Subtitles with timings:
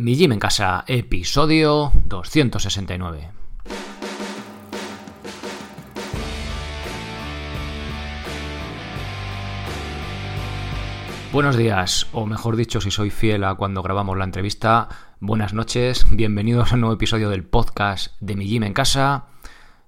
[0.00, 3.30] Mi Gym en Casa, episodio 269.
[11.32, 14.88] Buenos días, o mejor dicho, si soy fiel a cuando grabamos la entrevista,
[15.18, 19.24] buenas noches, bienvenidos a un nuevo episodio del podcast de Mi Gym en Casa,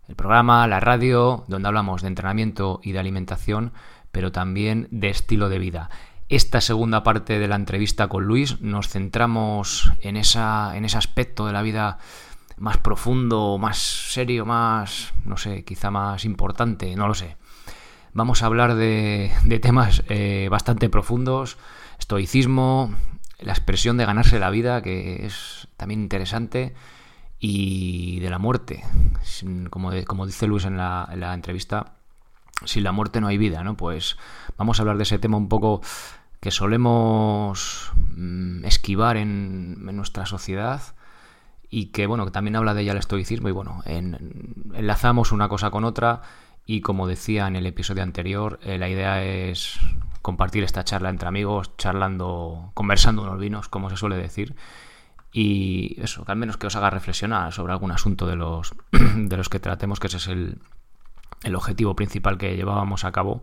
[0.09, 3.73] el programa, la radio, donde hablamos de entrenamiento y de alimentación,
[4.11, 5.89] pero también de estilo de vida
[6.31, 11.47] esta segunda parte de la entrevista con Luis nos centramos en, esa, en ese aspecto
[11.47, 11.98] de la vida
[12.56, 17.37] más profundo, más serio, más, no sé, quizá más importante, no lo sé.
[18.12, 21.59] Vamos a hablar de, temas eh, bastante profundos,
[21.98, 22.95] estoicismo,
[23.41, 26.75] la expresión de ganarse la vida, que es también interesante,
[27.41, 28.84] y de la muerte.
[29.70, 31.95] Como, como dice Luis en la, en la entrevista,
[32.65, 33.77] sin la muerte no hay vida, ¿no?
[33.77, 34.17] Pues
[34.56, 35.81] vamos a hablar de ese tema un poco
[36.41, 40.81] que solemos mm, esquivar en, nuestra sociedad
[41.69, 45.70] y que bueno que también habla de ella el estoicismo y bueno enlazamos una cosa
[45.70, 46.23] con otra
[46.64, 49.79] y como decía en el episodio anterior eh, la idea es
[50.23, 54.57] compartir esta charla entre amigos charlando conversando unos vinos como se suele decir
[55.33, 59.36] y eso que al menos que os haga reflexionar sobre algún asunto de los de
[59.36, 60.59] los que tratemos que ese es el,
[61.42, 63.42] el objetivo principal que llevábamos a cabo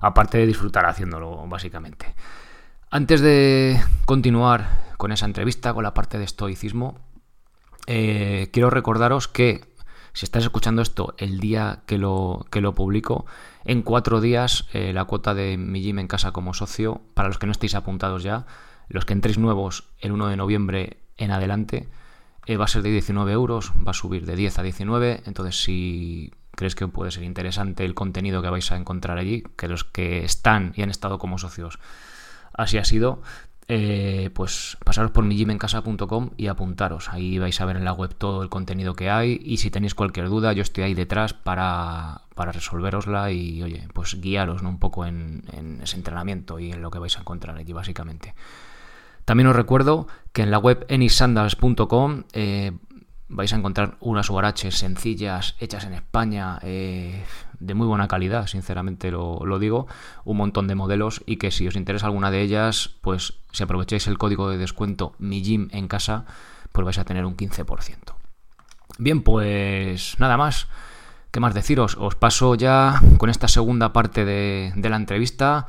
[0.00, 2.14] aparte de disfrutar haciéndolo, básicamente.
[2.90, 6.98] Antes de continuar con esa entrevista, con la parte de estoicismo,
[7.86, 9.70] eh, quiero recordaros que
[10.12, 13.26] si estás escuchando esto el día que lo, que lo publico,
[13.64, 17.38] en cuatro días eh, la cuota de mi gym en casa como socio, para los
[17.38, 18.46] que no estéis apuntados ya,
[18.88, 21.88] los que entréis nuevos el 1 de noviembre en adelante,
[22.46, 25.62] eh, va a ser de 19 euros, va a subir de 10 a 19, entonces
[25.62, 29.82] si crees que puede ser interesante el contenido que vais a encontrar allí, que los
[29.82, 31.78] que están y han estado como socios
[32.52, 33.22] así ha sido,
[33.66, 37.08] eh, pues pasaros por mijimencasa.com y apuntaros.
[37.08, 39.94] Ahí vais a ver en la web todo el contenido que hay y si tenéis
[39.94, 45.06] cualquier duda yo estoy ahí detrás para, para resolverosla y oye, pues guiaros un poco
[45.06, 45.44] en,
[45.82, 48.34] ese entrenamiento y en lo que vais a encontrar allí básicamente.
[49.24, 52.72] También os recuerdo que en la web enisandals.com eh,
[53.30, 57.24] vais a encontrar unas URH sencillas, hechas en España, eh,
[57.60, 59.86] de muy buena calidad, sinceramente lo, digo,
[60.24, 64.06] un montón de modelos y que si os interesa alguna de ellas, pues si aprovecháis
[64.08, 66.26] el código de descuento mi gym en casa,
[66.72, 67.96] pues vais a tener un 15%.
[68.98, 70.66] Bien, pues nada más.
[71.30, 71.96] ¿Qué más deciros?
[71.96, 75.68] Os paso ya con esta segunda parte de la entrevista,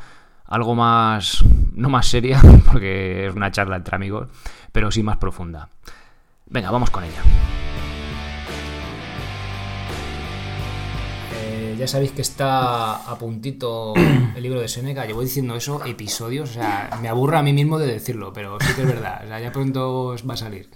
[0.51, 2.41] algo más, no más seria,
[2.71, 4.27] porque es una charla entre amigos,
[4.71, 5.69] pero sí más profunda.
[6.51, 7.23] Venga, vamos con ella.
[11.33, 13.93] Eh, ya sabéis que está a puntito
[14.35, 15.05] el libro de Seneca.
[15.05, 16.49] Llevo diciendo eso episodios.
[16.49, 19.21] O sea, me aburro a mí mismo de decirlo, pero sí que es verdad.
[19.23, 20.69] O sea, ya pronto va a salir.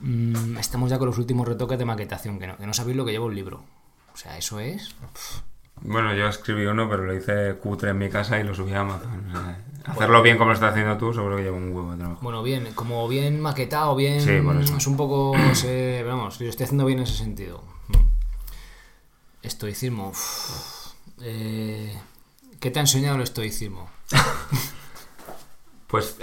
[0.00, 3.04] Mm, estamos ya con los últimos retoques de maquetación, que no, que no sabéis lo
[3.04, 3.62] que lleva un libro.
[4.14, 4.94] O sea, eso es.
[5.82, 8.80] Bueno, yo escribí uno, pero lo hice cutre en mi casa y lo subí a
[8.80, 9.32] Amazon.
[9.84, 12.20] hacerlo bien como lo estás haciendo tú, seguro que lleva un huevo de trabajo.
[12.22, 14.20] Bueno, bien, como bien maquetado, bien.
[14.20, 14.76] Sí, por eso.
[14.76, 15.32] Es un poco.
[15.32, 17.62] vamos, yo estoy haciendo bien en ese sentido.
[19.42, 20.12] Estoicismo.
[21.22, 21.96] Eh,
[22.60, 23.88] ¿Qué te ha enseñado el estoicismo?
[25.86, 26.16] pues.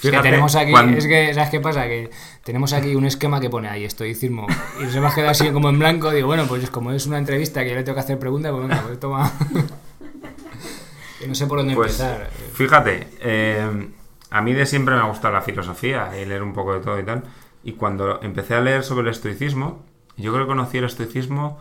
[0.00, 1.84] Que tenemos aquí, es que, ¿sabes qué pasa?
[1.88, 2.10] Que
[2.44, 4.46] tenemos aquí un esquema que pone ahí estoicismo
[4.80, 6.10] y se me ha quedado así como en blanco.
[6.10, 8.62] Digo, bueno, pues como es una entrevista que yo le tengo que hacer preguntas, pues
[8.68, 9.32] venga, pues toma.
[11.26, 12.30] no sé por dónde pues, empezar.
[12.54, 13.88] Fíjate, eh,
[14.30, 16.98] a mí de siempre me ha gustado la filosofía y leer un poco de todo
[16.98, 17.24] y tal.
[17.64, 19.84] Y cuando empecé a leer sobre el estoicismo,
[20.16, 21.58] yo creo que conocí el estoicismo,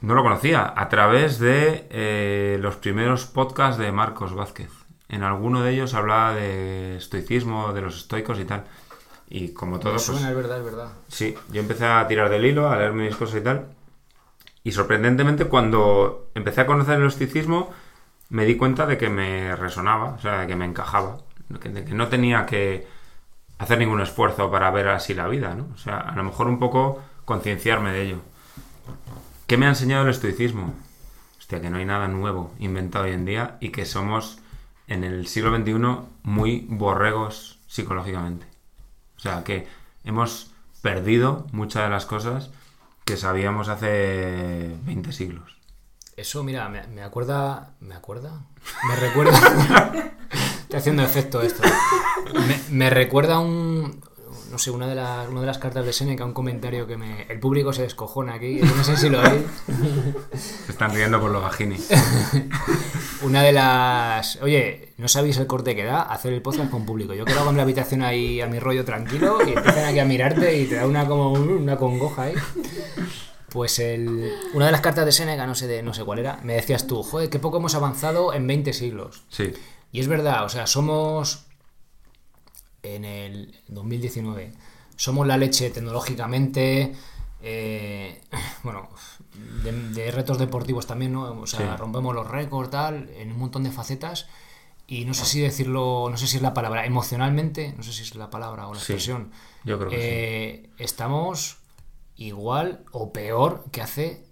[0.00, 4.70] no lo conocía, a través de eh, los primeros podcasts de Marcos Vázquez.
[5.14, 8.64] En alguno de ellos hablaba de estoicismo, de los estoicos y tal.
[9.28, 9.92] Y como todo.
[9.92, 10.88] Pues suena, es verdad, es verdad.
[11.06, 13.66] Sí, yo empecé a tirar del hilo, a leer mis cosas y tal.
[14.64, 17.70] Y sorprendentemente, cuando empecé a conocer el estoicismo,
[18.30, 21.18] me di cuenta de que me resonaba, o sea, de que me encajaba.
[21.48, 22.88] De que no tenía que
[23.58, 25.68] hacer ningún esfuerzo para ver así la vida, ¿no?
[25.74, 28.18] O sea, a lo mejor un poco concienciarme de ello.
[29.46, 30.74] ¿Qué me ha enseñado el estoicismo?
[31.38, 34.40] Hostia, que no hay nada nuevo inventado hoy en día y que somos
[34.86, 35.72] en el siglo XXI
[36.22, 38.46] muy borregos psicológicamente.
[39.16, 39.66] O sea, que
[40.04, 40.50] hemos
[40.82, 42.50] perdido muchas de las cosas
[43.04, 45.56] que sabíamos hace 20 siglos.
[46.16, 47.74] Eso, mira, me, acuerda.
[47.80, 48.44] ¿Me acuerda?
[48.88, 49.32] Me recuerda.
[50.62, 51.62] Estoy haciendo efecto esto.
[52.70, 54.00] Me, recuerda un.
[54.50, 57.22] No sé, una de, las, una de las cartas de Seneca, un comentario que me.
[57.22, 59.42] El público se descojona aquí, no sé si lo veis.
[60.64, 61.76] Se están riendo por los vagini.
[63.24, 64.36] una de las.
[64.42, 67.14] Oye, ¿no sabéis el corte que da hacer el podcast con público?
[67.14, 70.58] Yo quedo en la habitación ahí a mi rollo tranquilo y empiezan aquí a mirarte
[70.60, 72.34] y te da una como una congoja ahí.
[73.48, 76.40] Pues el, una de las cartas de Seneca, no sé, de, no sé cuál era,
[76.42, 79.24] me decías tú, joder, qué poco hemos avanzado en 20 siglos.
[79.28, 79.52] Sí.
[79.92, 81.46] Y es verdad, o sea, somos
[82.82, 84.52] en el 2019,
[84.96, 86.94] somos la leche tecnológicamente,
[87.42, 88.20] eh,
[88.64, 88.88] bueno,
[89.62, 91.22] de, de retos deportivos también, ¿no?
[91.40, 91.76] O sea, Sí.
[91.78, 94.26] rompemos los récords, tal, en un montón de facetas.
[94.86, 98.02] Y no sé si decirlo, no sé si es la palabra, emocionalmente, no sé si
[98.02, 99.30] es la palabra o la Sí, expresión.
[99.64, 100.02] yo creo que sí.
[100.06, 101.56] eh, Estamos
[102.16, 104.26] igual o peor que hace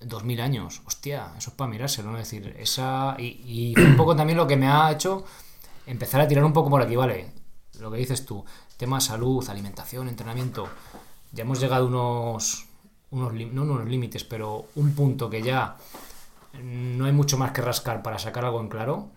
[0.00, 0.80] 2000 años.
[0.86, 2.18] Hostia, eso es para mirárselo, ¿no?
[2.18, 3.16] Es decir, esa.
[3.18, 5.24] Y, un poco también lo que me ha hecho
[5.86, 7.30] empezar a tirar un poco por aquí, ¿vale?
[7.78, 8.44] Lo que dices tú,
[8.78, 10.68] tema salud, alimentación, entrenamiento.
[11.32, 12.64] Ya hemos llegado a unos.
[13.10, 15.76] Unos no unos límites, pero un punto que ya
[16.62, 19.10] no hay mucho más que rascar para sacar algo en claro.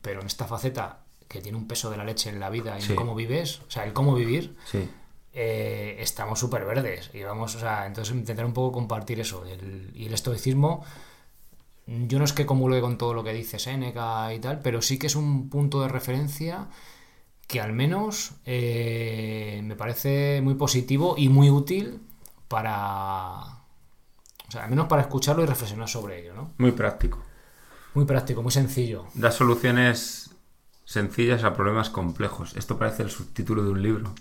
[0.00, 0.98] Pero en esta faceta
[1.28, 2.90] que tiene un peso de la leche en la vida y Sí.
[2.92, 4.86] en cómo vives, o sea, el cómo vivir, Sí.
[5.32, 7.10] eh, estamos súper verdes.
[7.14, 9.44] Y vamos, o sea, entonces intentar un poco compartir eso.
[9.46, 10.84] El- y el estoicismo,
[11.86, 14.98] yo no es que comulgue con todo lo que dice Séneca y tal, pero sí
[14.98, 16.66] que es un punto de referencia
[17.46, 22.00] que al menos eh, me parece muy positivo y muy útil
[22.52, 23.40] para.
[24.46, 26.50] O sea, al menos para escucharlo y reflexionar sobre ello, ¿no?
[26.58, 27.18] Muy práctico.
[27.94, 29.06] Muy práctico, muy sencillo.
[29.14, 30.30] Da soluciones
[30.84, 32.54] sencillas a problemas complejos.
[32.54, 34.12] Esto parece el subtítulo de un libro.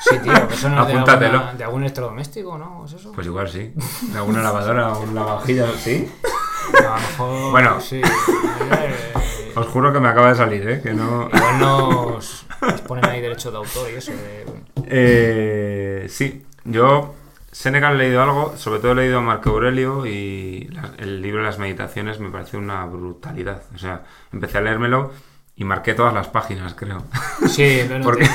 [0.00, 1.38] Sí, tío, que eso no es de, Apúntatelo.
[1.38, 2.84] alguna- de algún electrodoméstico, ¿no?
[2.86, 3.12] ¿Es eso?
[3.12, 3.72] Pues igual sí.
[4.12, 6.10] De alguna lavadora o un lavavajillas, ¿sí?
[6.78, 7.50] a lo mejor.
[7.52, 7.80] Bueno.
[7.80, 8.00] sí.
[8.02, 9.14] Eh,
[9.56, 10.80] Os juro que me acaba de salir, ¿eh?
[10.82, 11.28] Que no...
[11.32, 14.12] Igual nos, nos ponen ahí derecho de autor y eso.
[14.12, 14.46] de-
[14.86, 17.14] Eh, sí, yo
[17.50, 21.40] Seneca he leído algo, sobre todo he leído a Marco Aurelio y la- el libro
[21.40, 23.62] de las meditaciones me parece una brutalidad.
[23.74, 25.12] O sea, empecé a leérmelo
[25.56, 27.04] y marqué todas las páginas, creo.
[27.48, 28.30] Sí, no, no, ¿Por te- qué?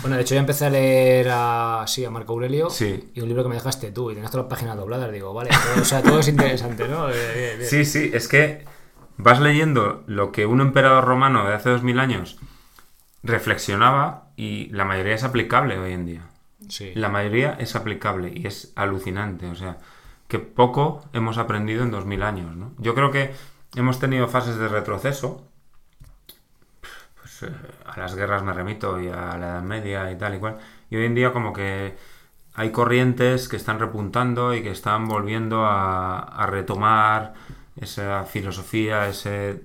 [0.00, 3.10] bueno, de hecho ya empecé a leer a, sí, a Marco Aurelio Sí.
[3.14, 5.12] y un libro que me dejaste tú y tenías todas las páginas dobladas.
[5.12, 7.10] Digo, vale, todo, o sea, todo es interesante, ¿no?
[7.10, 7.64] Eh, eh, eh.
[7.64, 8.64] Sí, sí, es que
[9.18, 12.38] vas leyendo lo que un emperador romano de hace dos mil años
[13.22, 16.22] reflexionaba y la mayoría es aplicable hoy en día.
[16.94, 19.46] La mayoría es aplicable y es alucinante.
[19.46, 19.78] O sea,
[20.28, 22.72] que poco hemos aprendido en 2000 años, ¿no?
[22.78, 23.34] Yo creo que
[23.76, 25.46] hemos tenido fases de retroceso.
[27.20, 27.52] Pues eh,
[27.86, 30.58] a las guerras me remito y a la Edad Media y tal y cual.
[30.90, 31.96] Y hoy en día como que
[32.54, 37.34] hay corrientes que están repuntando y que están volviendo a, a retomar
[37.76, 39.64] esa filosofía, ese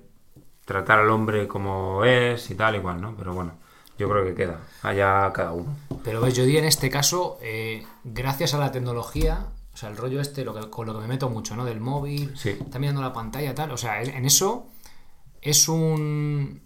[0.64, 3.14] tratar al hombre como es y tal y cual, ¿no?
[3.16, 3.54] Pero bueno,
[3.98, 4.60] yo creo que queda.
[4.82, 5.76] Allá cada uno.
[6.04, 9.96] Pero ves, yo diría en este caso, eh, gracias a la tecnología, o sea, el
[9.96, 11.64] rollo este, lo que, con lo que me meto mucho, ¿no?
[11.64, 12.50] Del móvil, Sí.
[12.50, 13.72] está mirando la pantalla, tal.
[13.72, 14.66] O sea, en eso
[15.42, 16.62] es un,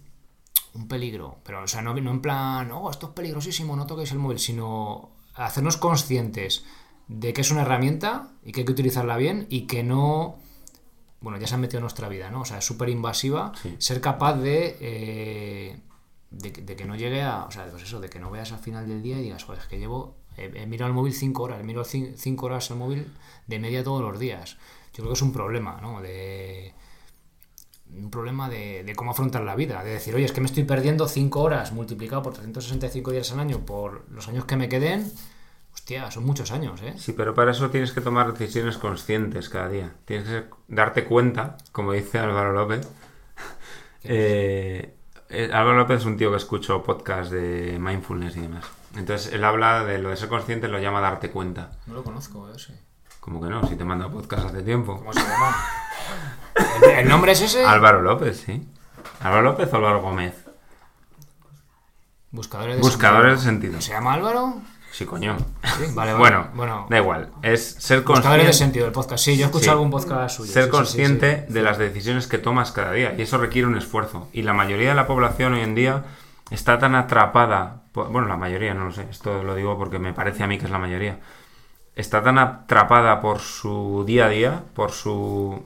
[0.75, 1.37] un peligro.
[1.45, 4.39] Pero, o sea, no, no en plan, oh, esto es peligrosísimo, no toquéis el móvil,
[4.39, 6.65] sino hacernos conscientes
[7.09, 10.39] de que es una herramienta y que hay que utilizarla bien y que no.
[11.21, 12.41] Bueno, ya se ha metido en nuestra vida, ¿no?
[12.41, 13.53] O sea, es súper invasiva.
[13.63, 13.75] Sí.
[13.79, 14.77] Ser capaz de.
[14.81, 15.81] eh,
[16.33, 17.45] de, que- de que no llegue a.
[17.45, 19.61] O sea, pues eso, de que no veas al final del día y digas, joder,
[19.63, 20.17] es que llevo.
[20.37, 23.13] He, he mirado el móvil 5 horas, he mirado 5 horas el móvil
[23.47, 24.57] de media todos los días.
[24.95, 26.01] Yo creo que es un problema, ¿no?
[26.01, 26.75] De.
[27.95, 29.85] Un problema de, de cómo afrontar la vida.
[29.85, 33.41] De decir, oye, es que me estoy perdiendo 5 horas multiplicado por 365 días al
[33.41, 35.13] año por los años que me queden.
[35.75, 36.95] Hostia, son muchos años, ¿eh?
[36.97, 39.93] Sí, pero para eso tienes que tomar decisiones conscientes cada día.
[40.07, 42.89] Tienes que darte cuenta, como dice Álvaro López.
[44.05, 44.95] Eh,
[45.33, 48.65] eh, Álvaro López es un tío que escucho podcast de mindfulness y demás.
[48.97, 51.73] Entonces él habla de lo de ser consciente, lo llama darte cuenta.
[51.87, 52.79] No lo conozco, ese.
[53.21, 54.99] Como que no, si te manda podcast hace tiempo.
[54.99, 55.57] ¿Cómo se llama?
[56.83, 57.65] ¿El, el nombre es ese?
[57.65, 58.69] Álvaro López, sí.
[59.21, 60.35] Álvaro López o Álvaro Gómez.
[62.31, 63.73] Buscadores de Buscadores de sentido.
[63.75, 63.81] sentido.
[63.83, 64.55] ¿Se llama Álvaro?
[64.93, 65.37] Sí, coño.
[65.39, 66.15] Sí, vale, vale.
[66.15, 67.31] Bueno, bueno da igual.
[67.43, 68.53] Es ser Buscadores de consciente.
[68.53, 69.25] sentido, el podcast.
[69.25, 69.83] Sí, yo he escuchado Sí.
[69.83, 70.53] algún podcast suyo.
[70.53, 74.29] ser sí, consciente de las decisiones que tomas cada día y eso requiere un esfuerzo
[74.33, 76.05] y la mayoría de la población hoy en día
[76.51, 80.13] está tan atrapada por- bueno la mayoría no lo sé esto lo digo porque me
[80.13, 81.19] parece a mí que es la mayoría
[81.97, 85.65] está tan atrapada por su día a día por su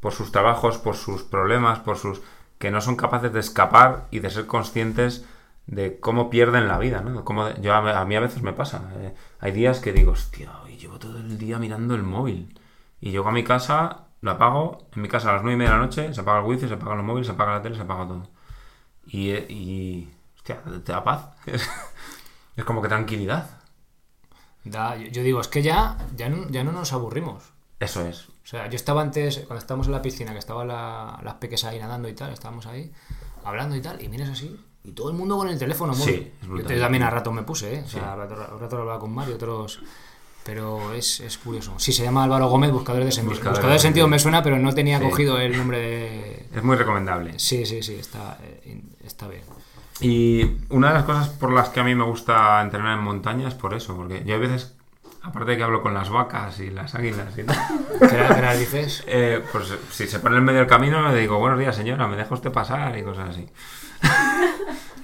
[0.00, 2.20] por sus trabajos por sus problemas por sus
[2.58, 5.24] que no son capaces de escapar y de ser conscientes
[5.70, 7.24] de cómo pierden la vida, ¿no?
[7.24, 8.90] Cómo, yo a, a mí a veces me pasa.
[8.98, 12.58] eh, hay días que digo, hostia, hoy llevo todo el día mirando el móvil.
[13.00, 14.88] Y llego a mi casa, lo apago.
[14.94, 16.68] En mi casa a las nueve y media de la noche se apaga el wifi,
[16.68, 18.28] se apagan los móviles, se apaga la tele, se apaga todo.
[19.06, 21.30] Y, eh, y hostia, te da paz.
[22.56, 23.50] es como que tranquilidad.
[24.64, 27.44] Da- yo, yo digo, es que ya, ya, no, ya no nos aburrimos.
[27.78, 28.28] Eso es.
[28.28, 31.64] O sea, yo estaba antes, cuando estábamos en la piscina, que estaban la- las peques
[31.64, 32.92] ahí nadando y tal, estábamos ahí
[33.44, 34.60] hablando y tal, y miras así,
[34.90, 36.32] y todo el mundo con el teléfono móvil.
[36.42, 37.82] Sí, yo también a rato me puse, ¿eh?
[37.84, 39.80] O sea, a rato, a rato hablaba con Mario, otros...
[40.42, 41.74] Pero es, es curioso.
[41.76, 43.32] Sí, se llama Álvaro Gómez, Buscador de Sentido.
[43.34, 45.04] Buscador Buscador, de Sentido me suena, pero no tenía Sí.
[45.04, 46.46] cogido el nombre de...
[46.56, 47.38] Es muy recomendable.
[47.38, 49.42] Sí, sí, sí, está, eh, está bien.
[50.00, 53.48] Y una de las cosas por las que a mí me gusta entrenar en montaña
[53.48, 54.74] es por eso, porque yo a veces,
[55.22, 57.58] aparte de que hablo con las vacas y las águilas y tal,
[58.08, 59.04] ¿Qué era, dices?
[59.06, 62.16] eh, pues si se pone en medio del camino le digo, buenos días señora, ¿me
[62.16, 62.96] deja usted pasar?
[62.96, 63.46] Y cosas así.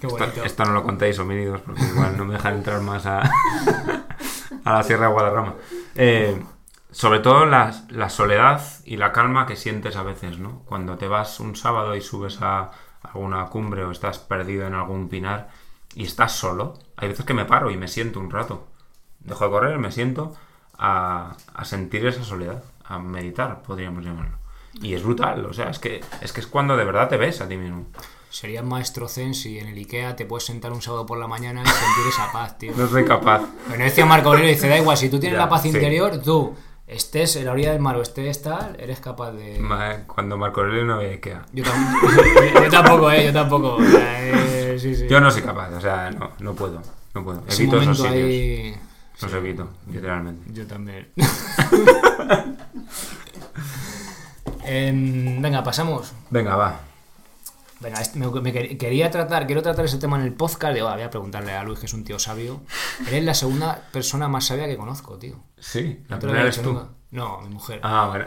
[0.01, 3.21] Qué Esto, esto no lo contéis, homínidos, porque igual no me dejan entrar más a,
[4.65, 5.55] a la Sierra de Guadarrama.
[5.95, 6.43] Eh,
[6.91, 10.63] sobre todo la, la soledad y la calma que sientes a veces, ¿no?
[10.67, 12.71] Cuando te vas un sábado y subes a
[13.03, 15.49] alguna cumbre o estás perdido en algún pinar
[15.95, 18.67] y estás solo, hay veces que me paro y me siento un rato.
[19.21, 20.35] Dejo de correr, me siento
[20.79, 24.39] a, a sentir esa soledad, a meditar, podríamos llamarlo.
[24.81, 27.41] Y es brutal, o sea, es que, es que es cuando de verdad te ves
[27.41, 27.87] a ti mismo.
[28.31, 31.63] Serías maestro zen si en el Ikea te puedes sentar un sábado por la mañana
[31.63, 32.73] y sentir esa paz, tío.
[32.77, 33.43] No soy capaz.
[33.69, 35.69] Bueno, decía Marco Aurelio, dice, da igual, si tú tienes Ya, la paz sí.
[35.69, 36.55] interior, tú
[36.87, 39.59] estés en la orilla del mar o estés tal, eres capaz de...
[39.59, 41.47] Ma- Cuando Marco Aurelio no había Ikea.
[41.53, 43.79] Yo, tam- yo tampoco, eh, yo tampoco.
[43.83, 45.07] eh, sí, sí.
[45.09, 46.83] Yo no soy capaz, o sea, no, no puedo.
[47.15, 47.43] No puedo.
[47.49, 48.13] Evito esos sitios.
[48.15, 48.77] ahí...
[49.23, 50.53] Los evito, literalmente.
[50.53, 51.09] Yo también.
[54.65, 56.13] Em, venga, pasamos.
[56.31, 56.81] Venga, va.
[57.87, 60.75] Venga, este- me, me quer- quería tratar, quiero tratar ese tema en el podcast.
[60.75, 62.63] Digo, ah, voy a preguntarle a Luis, que es un tío sabio.
[63.07, 65.37] Eres la segunda persona más sabia que conozco, tío.
[65.57, 66.73] Sí, la No te lo primera había eres dicho tú.
[66.75, 66.91] nunca.
[67.13, 67.79] No, mi mujer.
[67.85, 68.25] Ah, bueno.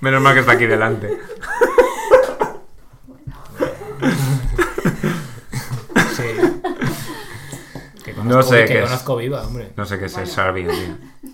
[0.00, 1.18] Menos mal que está aquí delante.
[6.16, 6.22] Sí.
[8.04, 8.84] Que No sé que qué es.
[8.84, 9.72] conozco viva, hombre.
[9.76, 11.31] No sé qué es el sabio, tío.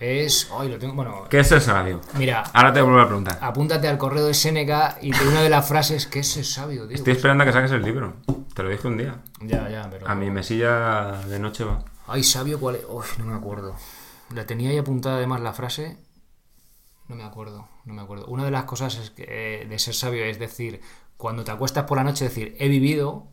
[0.00, 0.48] Es.
[0.56, 0.94] Ay, lo tengo.
[0.94, 2.00] Bueno, ¿Qué es el sabio?
[2.14, 3.38] mira, Ahora te vuelvo a preguntar.
[3.40, 6.86] apúntate al correo de Seneca y de una de las frases que es el sabio,
[6.86, 6.96] tío.
[6.96, 8.14] Estoy esperando a que saques el libro.
[8.54, 9.22] Te lo dije un día.
[9.40, 10.08] Ya, ya, pero.
[10.08, 11.84] A mi mesilla de noche va.
[12.06, 12.84] Ay, sabio, ¿cuál es?
[12.88, 13.74] Uy, no me acuerdo.
[14.34, 15.98] La tenía ahí apuntada además la frase.
[17.08, 18.26] No me acuerdo, no me acuerdo.
[18.26, 20.80] Una de las cosas es que, eh, de ser sabio es decir,
[21.16, 23.28] cuando te acuestas por la noche, decir, he vivido.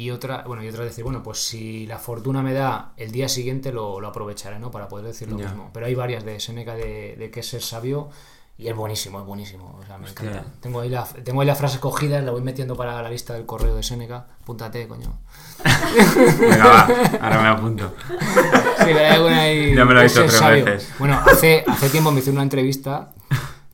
[0.00, 3.28] Y otra, bueno, y otra decir, bueno, pues si la fortuna me da el día
[3.28, 4.70] siguiente lo, lo aprovecharé, ¿no?
[4.70, 5.46] Para poder decir lo Ya.
[5.46, 5.70] mismo.
[5.72, 8.08] Pero hay varias de Seneca de, de que es ser sabio
[8.56, 9.76] y es buenísimo, es buenísimo.
[9.82, 10.30] O sea, me Hostia.
[10.30, 10.50] encanta.
[10.60, 13.44] Tengo ahí, la, tengo ahí la frase cogida, la voy metiendo para la lista del
[13.46, 14.26] correo de Seneca.
[14.42, 15.18] Apúntate, coño.
[16.40, 16.88] Venga, va.
[17.20, 17.92] Ahora me apunto.
[18.08, 19.74] Sí, pero hay alguna ahí.
[19.74, 20.64] Ya me lo he visto tres sabio.
[20.64, 20.92] veces.
[20.98, 23.10] Bueno, hace, hace tiempo me hice una entrevista.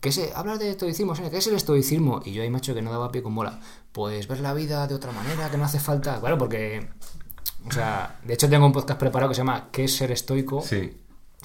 [0.04, 2.20] ¿Qué es, hablas de estoicismo, ¿qué es el estoicismo?
[2.26, 3.58] Y yo ahí, macho, que no daba pie con bola.
[3.90, 6.20] Pues ver la vida de otra manera, que no hace falta.
[6.20, 6.90] Claro, porque.
[7.66, 10.60] O sea, de hecho tengo un podcast preparado que se llama ¿Qué es ser estoico?
[10.60, 10.94] Sí.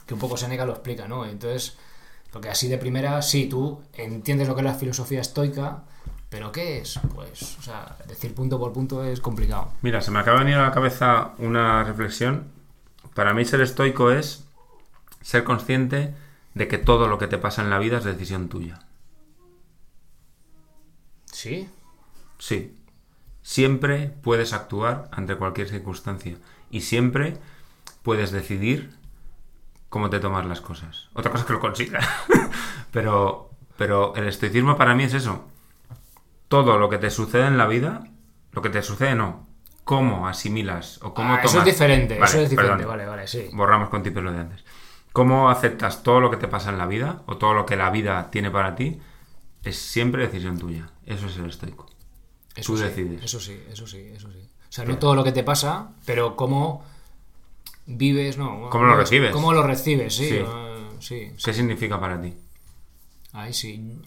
[0.05, 1.25] Que un poco Seneca lo explica, ¿no?
[1.25, 1.77] Entonces,
[2.33, 5.83] porque así de primera, sí, tú entiendes lo que es la filosofía estoica,
[6.27, 6.99] pero ¿qué es?
[7.15, 9.71] Pues, o sea, decir punto por punto es complicado.
[9.83, 12.51] Mira, se me acaba de venir a la cabeza una reflexión.
[13.13, 14.43] Para mí ser estoico es
[15.21, 16.13] ser consciente
[16.53, 18.79] de que todo lo que te pasa en la vida es decisión tuya.
[21.25, 21.69] ¿Sí?
[22.37, 22.75] Sí.
[23.41, 26.37] Siempre puedes actuar ante cualquier circunstancia
[26.69, 27.37] y siempre
[28.03, 28.91] puedes decidir
[29.89, 31.09] cómo te tomas las cosas.
[31.13, 32.05] Otra cosa es que lo consigas.
[32.91, 35.47] pero, pero el estoicismo para mí es eso.
[36.47, 38.03] Todo lo que te sucede en la vida,
[38.51, 39.47] lo que te sucede no,
[39.83, 41.51] cómo asimilas o cómo Ah, tomas.
[41.51, 42.97] eso es diferente, Vale, eso es diferente, perdón.
[42.97, 43.49] vale, vale, sí.
[43.53, 44.63] Borramos con lo de antes.
[45.19, 47.89] Cómo aceptas todo lo que te pasa en la vida o todo lo que la
[47.89, 49.01] vida tiene para ti
[49.65, 50.91] es siempre decisión tuya.
[51.05, 51.87] Eso es el estoico.
[52.55, 53.21] Eso Tú sí, decides.
[53.25, 54.39] Eso sí, eso sí, eso sí.
[54.39, 56.85] O sea, no todo lo que te pasa, pero cómo
[57.85, 58.69] vives, no.
[58.69, 59.33] ¿Cómo lo recibes?
[59.33, 60.29] Cómo lo recibes, sí.
[60.29, 60.45] Sí.
[60.99, 61.31] sí.
[61.43, 62.33] ¿Qué significa para ti?
[63.33, 63.99] Ahí sí.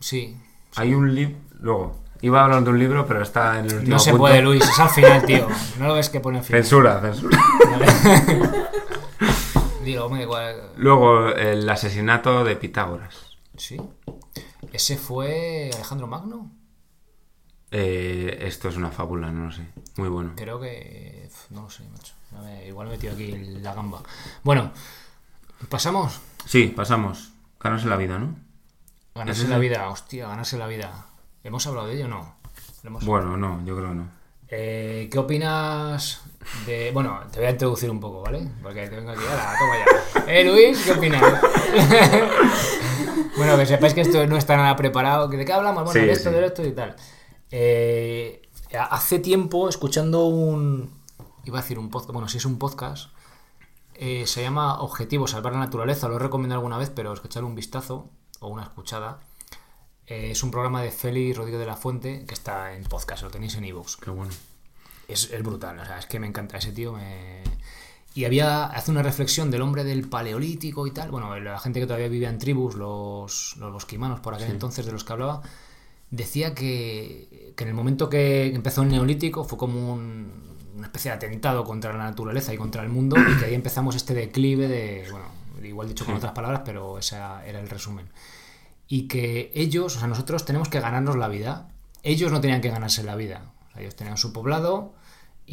[0.00, 0.34] Sí.
[0.76, 1.36] Hay un libro.
[1.60, 4.22] Luego, iba a hablar de un libro, pero está en el último No se punto.
[4.22, 5.46] puede, Luis, es al final, tío.
[5.78, 6.62] No lo ves que pone al final.
[6.62, 7.38] Censura, censura.
[7.70, 7.86] Vale.
[9.84, 13.36] Digo, hombre, igual- Luego, el asesinato de Pitágoras.
[13.56, 13.76] Sí.
[14.72, 16.50] Ese fue Alejandro Magno.
[17.70, 19.66] Eh, esto es una fábula, no lo sé.
[19.96, 20.32] Muy bueno.
[20.36, 21.28] Creo que.
[21.50, 22.14] No lo sé, macho.
[22.36, 24.02] A ver, igual he metido aquí la gamba.
[24.42, 24.72] Bueno,
[25.68, 26.20] pasamos.
[26.46, 27.32] Sí, pasamos.
[27.60, 28.34] Ganarse la vida, ¿no?
[29.14, 31.06] Ganarse la vida, hostia, ganarse la vida.
[31.44, 32.36] ¿Hemos hablado de ello o no?
[32.84, 34.08] Hemos- Bueno, no, yo creo que no.
[34.48, 36.22] Eh, ¿Qué opinas
[36.66, 36.90] de.?
[36.92, 38.48] Bueno, te voy a introducir un poco, ¿vale?
[38.62, 39.20] Porque te vengo aquí.
[39.30, 40.32] ¡Hala, toma ya!
[40.32, 40.82] ¿Eh, Luis?
[40.84, 41.22] ¿Qué opinas?
[43.36, 45.28] bueno, que sepáis que esto no está nada preparado.
[45.28, 45.84] ¿De qué hablamos?
[45.84, 46.36] Bueno, Sí, de esto, sí.
[46.36, 46.96] de esto y tal.
[47.50, 48.42] Eh,
[48.90, 50.90] hace tiempo, escuchando un.
[51.44, 52.12] Iba a decir un podcast.
[52.12, 53.10] Bueno, si es un podcast.
[53.94, 56.08] Eh, se llama Objetivo Salvar la Naturaleza.
[56.08, 58.08] Lo he recomendado alguna vez, pero escuchar un vistazo
[58.40, 59.20] o una escuchada.
[60.06, 63.30] Eh, es un programa de Félix Rodríguez de la Fuente que está en podcast, lo
[63.30, 63.96] tenéis en ebooks.
[63.96, 64.32] Qué bueno.
[65.12, 66.92] Es, es brutal, o sea, es que me encanta ese tío.
[66.92, 67.42] me-
[68.14, 71.10] Y había, hace una reflexión del hombre del paleolítico y tal.
[71.10, 74.92] Bueno, la gente que todavía vivía en tribus, los, los bosquimanos por aquel entonces de
[74.92, 75.42] los que hablaba,
[76.10, 81.10] decía que, que en el momento que empezó el neolítico fue como un- una especie
[81.10, 84.68] de atentado contra la naturaleza y contra el mundo y que ahí empezamos este declive
[84.68, 85.26] de, bueno,
[85.62, 88.08] igual dicho con otras palabras, pero ese era el resumen.
[88.88, 91.68] Y que ellos, o sea, nosotros tenemos que ganarnos la vida.
[92.02, 93.52] Ellos no tenían que ganarse la vida.
[93.68, 94.92] O sea, ellos tenían su poblado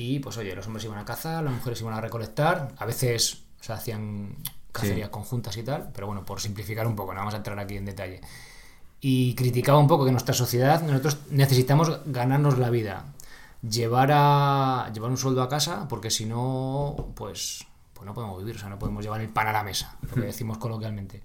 [0.01, 3.43] y pues oye, los hombres iban a cazar, las mujeres iban a recolectar, a veces
[3.59, 4.35] o sea, hacían
[4.71, 7.75] cacerías conjuntas y tal, pero bueno, por simplificar un poco, no vamos a entrar aquí
[7.75, 8.21] en detalle.
[9.01, 13.13] Y criticaba un poco que nuestra sociedad, nosotros necesitamos ganarnos la vida,
[13.67, 18.55] llevar a llevar un sueldo a casa, porque si no, pues, pues no podemos vivir,
[18.55, 21.21] o sea, no podemos llevar el pan a la mesa, lo que decimos coloquialmente.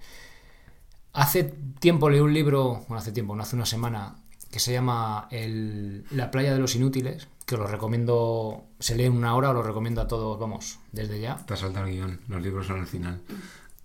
[1.12, 1.44] Hace
[1.78, 4.16] tiempo leí un libro, bueno, hace tiempo, no hace una semana,
[4.50, 9.04] que se llama el- La playa de los inútiles, que os lo recomiendo, se lee
[9.04, 11.36] en una hora, os lo recomiendo a todos, vamos, desde ya.
[11.36, 12.20] Te has saltado el guion.
[12.28, 13.20] Los libros son al final.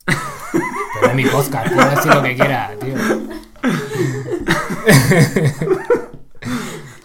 [0.05, 2.95] Pero es mi podcast, puedo decir lo que quiera, tío.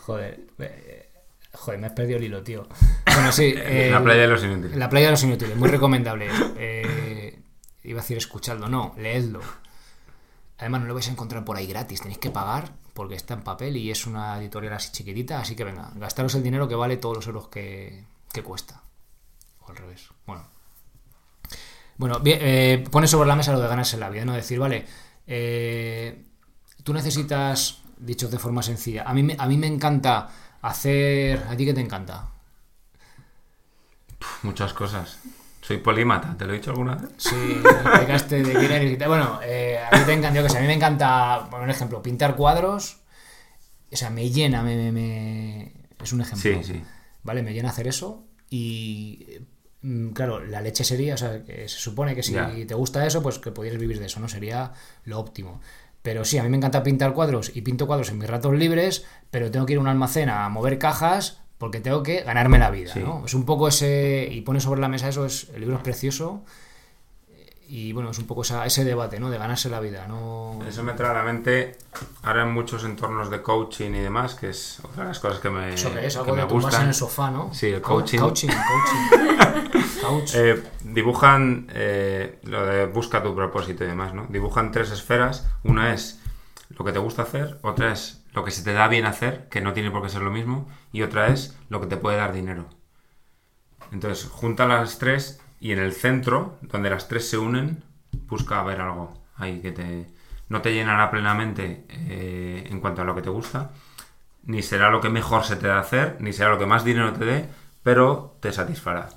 [0.06, 1.10] Joder, eh,
[1.52, 2.66] joder, me has perdido el hilo, tío.
[3.06, 3.52] Bueno, sí.
[3.54, 4.76] la el- playa de los inútiles.
[4.76, 6.28] La playa de los inútiles, muy recomendable.
[6.56, 7.38] Eh,
[7.82, 9.40] iba a decir escuchadlo, no, leedlo.
[10.64, 13.42] Además, no lo vais a encontrar por ahí gratis, tenéis que pagar porque está en
[13.42, 15.38] papel y es una editorial así chiquitita.
[15.38, 18.80] Así que venga, gastaros el dinero que vale todos los euros que, que cuesta.
[19.60, 20.08] O al revés.
[20.26, 20.46] Bueno.
[21.98, 24.32] Bueno, bien, eh, pone sobre la mesa lo de ganarse la vida, ¿no?
[24.32, 24.86] Decir, vale,
[25.26, 26.24] eh,
[26.82, 30.30] tú necesitas, dicho de forma sencilla, a mí, a mí me encanta
[30.62, 31.44] hacer...
[31.46, 32.30] ¿A ti qué te encanta?
[34.42, 35.18] Muchas cosas.
[35.66, 37.10] Soy polímata, ¿te lo he dicho alguna vez?
[37.16, 39.08] Sí, explicaste de quién eres y tal.
[39.08, 41.70] Bueno, eh, a mí te encanta, yo que sé, a mí me encanta, por un
[41.70, 42.98] ejemplo, pintar cuadros.
[43.92, 46.50] O sea, me llena, me, me- me- es un ejemplo.
[46.50, 46.82] Sí, sí.
[47.22, 47.42] ¿Vale?
[47.42, 49.26] Me llena hacer eso y,
[49.80, 52.34] mm, claro, la leche sería, o sea, que se supone que si
[52.66, 54.28] te gusta eso, pues que pudieras vivir de eso, ¿no?
[54.28, 54.72] Sería
[55.04, 55.62] lo óptimo.
[56.02, 59.06] Pero sí, a mí me encanta pintar cuadros y pinto cuadros en mis ratos libres,
[59.30, 62.70] pero tengo que ir a un almacén a mover cajas porque tengo que ganarme la
[62.70, 63.00] vida, Sí.
[63.00, 63.22] ¿no?
[63.24, 64.28] Es un poco ese...
[64.30, 66.42] Y pone sobre la mesa eso, es, el libro es precioso
[67.66, 69.30] y bueno, es un poco esa- ese debate, ¿no?
[69.30, 70.58] De ganarse la vida, ¿no?
[70.68, 71.78] Eso me trae a la mente
[72.22, 75.48] ahora en muchos entornos de coaching y demás, que es otra de las cosas que
[75.48, 76.82] me, Eso que es, que algo me de tumbarse gustan.
[76.82, 77.54] en el sofá, ¿no?
[77.54, 78.18] Sí, el Co- coaching.
[78.18, 79.80] Coaching, coaching.
[80.02, 80.34] Couch.
[80.34, 84.26] Eh, dibujan eh, lo de busca tu propósito y demás, ¿no?
[84.28, 85.46] Dibujan tres esferas.
[85.64, 86.20] Una es
[86.68, 89.60] lo que te gusta hacer, otra es lo que se te da bien hacer, que
[89.60, 92.32] no tiene por qué ser lo mismo, y otra es lo que te puede dar
[92.32, 92.66] dinero.
[93.92, 97.84] Entonces, junta las tres y en el centro, donde las tres se unen,
[98.26, 100.06] busca ver algo ahí que te
[100.48, 103.70] no te llenará plenamente eh, en cuanto a lo que te gusta,
[104.44, 107.12] ni será lo que mejor se te da hacer, ni será lo que más dinero
[107.12, 107.48] te dé,
[107.82, 109.08] pero te satisfará.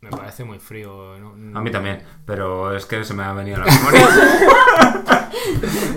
[0.00, 1.18] Me parece muy frío.
[1.18, 1.58] ¿no?
[1.58, 5.15] A mí también, pero es que se me ha venido a la memoria.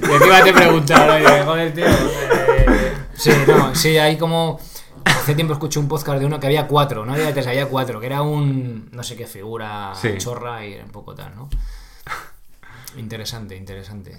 [0.10, 1.86] Y encima te preguntaron, oye, joder, tío.
[1.86, 4.60] eh, sí, no, sí, hay como.
[5.06, 7.99] Hace tiempo escuché un podcast de uno que había cuatro, no había tres, había cuatro,
[7.99, 8.89] que era un.
[8.91, 10.17] no sé qué figura Sí.
[10.17, 11.49] chorra y era un poco tal, ¿no?
[12.97, 14.17] Interesante, interesante.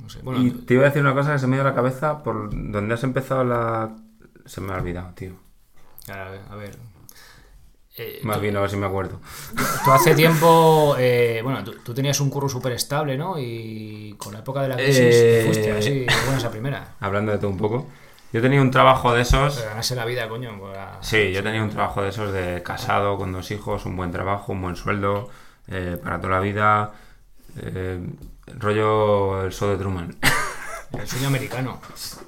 [0.00, 0.20] No sé.
[0.22, 2.50] Bueno, y te iba a decir una cosa que se me a la cabeza por
[2.50, 3.90] donde has empezado la...
[4.46, 5.32] Se me ha olvidado, tío.
[6.08, 6.40] a ver.
[6.50, 6.78] A ver.
[7.98, 9.20] Eh, Más bien, a ver si me acuerdo.
[9.84, 13.38] Tú hace tiempo, eh, bueno, tú, tú tenías un curro súper estable, ¿no?
[13.38, 16.94] Y con la época de la crisis Eh, fuiste así, de buenas a primera.
[17.00, 17.86] Hablando de todo un poco.
[18.32, 19.56] Yo tenía un trabajo de esos...
[19.56, 20.56] Pero ganarse la vida, coño.
[20.58, 23.94] pues, a- Sí, yo tenía un trabajo de esos de casado, con dos hijos, un
[23.94, 25.28] buen trabajo, un buen sueldo,
[25.68, 26.92] eh, para toda la vida.
[28.58, 30.16] rollo el show de Truman.
[30.98, 31.80] El sueño americano.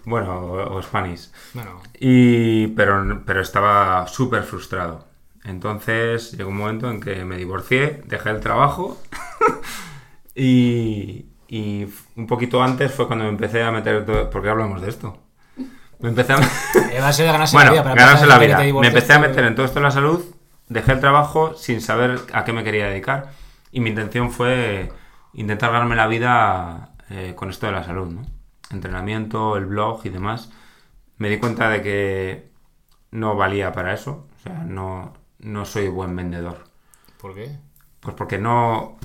[0.07, 1.31] bueno, o, o Spanish.
[1.53, 5.05] Bueno, Y, pero, pero estaba súper frustrado.
[5.45, 8.99] Entonces llegó un momento en que me divorcié, dejé el trabajo
[10.35, 14.05] y, y un poquito antes fue cuando me empecé a meter...
[14.05, 15.19] todo- ¿Por qué hablamos de esto?
[16.01, 16.37] Me empecé a...
[16.93, 17.95] eh, va a ser ganarse bueno, la vida.
[17.95, 18.59] ganarse la vida.
[18.59, 20.25] Me empecé a meter en todo esto de la salud,
[20.69, 23.31] dejé el trabajo sin saber a qué me quería dedicar
[23.71, 24.91] y mi intención fue
[25.35, 28.23] intentar ganarme la vida eh, con esto de la salud, ¿no?
[28.71, 30.51] Entrenamiento, el blog y demás.
[31.19, 32.51] Me di cuenta de que
[33.11, 35.13] no valía para eso, o sea, no,
[35.45, 36.65] no soy buen vendedor.
[37.21, 37.59] ¿Por qué?
[38.01, 38.99] Pues porque no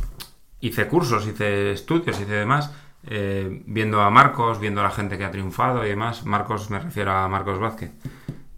[0.60, 2.74] hice cursos, hice estudios, hice demás,
[3.04, 6.26] eh, viendo a Marcos, viendo a la gente que ha triunfado y demás.
[6.26, 7.92] Marcos, me refiero a Marcos Vázquez.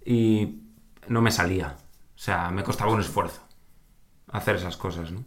[0.05, 0.61] Y
[1.07, 1.77] no me salía.
[2.15, 3.41] O sea, me costaba un esfuerzo
[4.31, 5.23] hacer esas cosas, ¿no?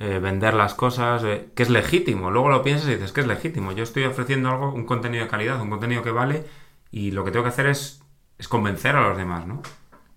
[0.00, 2.30] eh, vender las cosas, eh, que es legítimo.
[2.30, 3.72] Luego lo piensas y dices que es legítimo.
[3.72, 6.46] Yo estoy ofreciendo algo, un contenido de calidad, un contenido que vale,
[6.90, 8.02] y lo que tengo que hacer es,
[8.38, 9.62] es convencer a los demás, ¿no?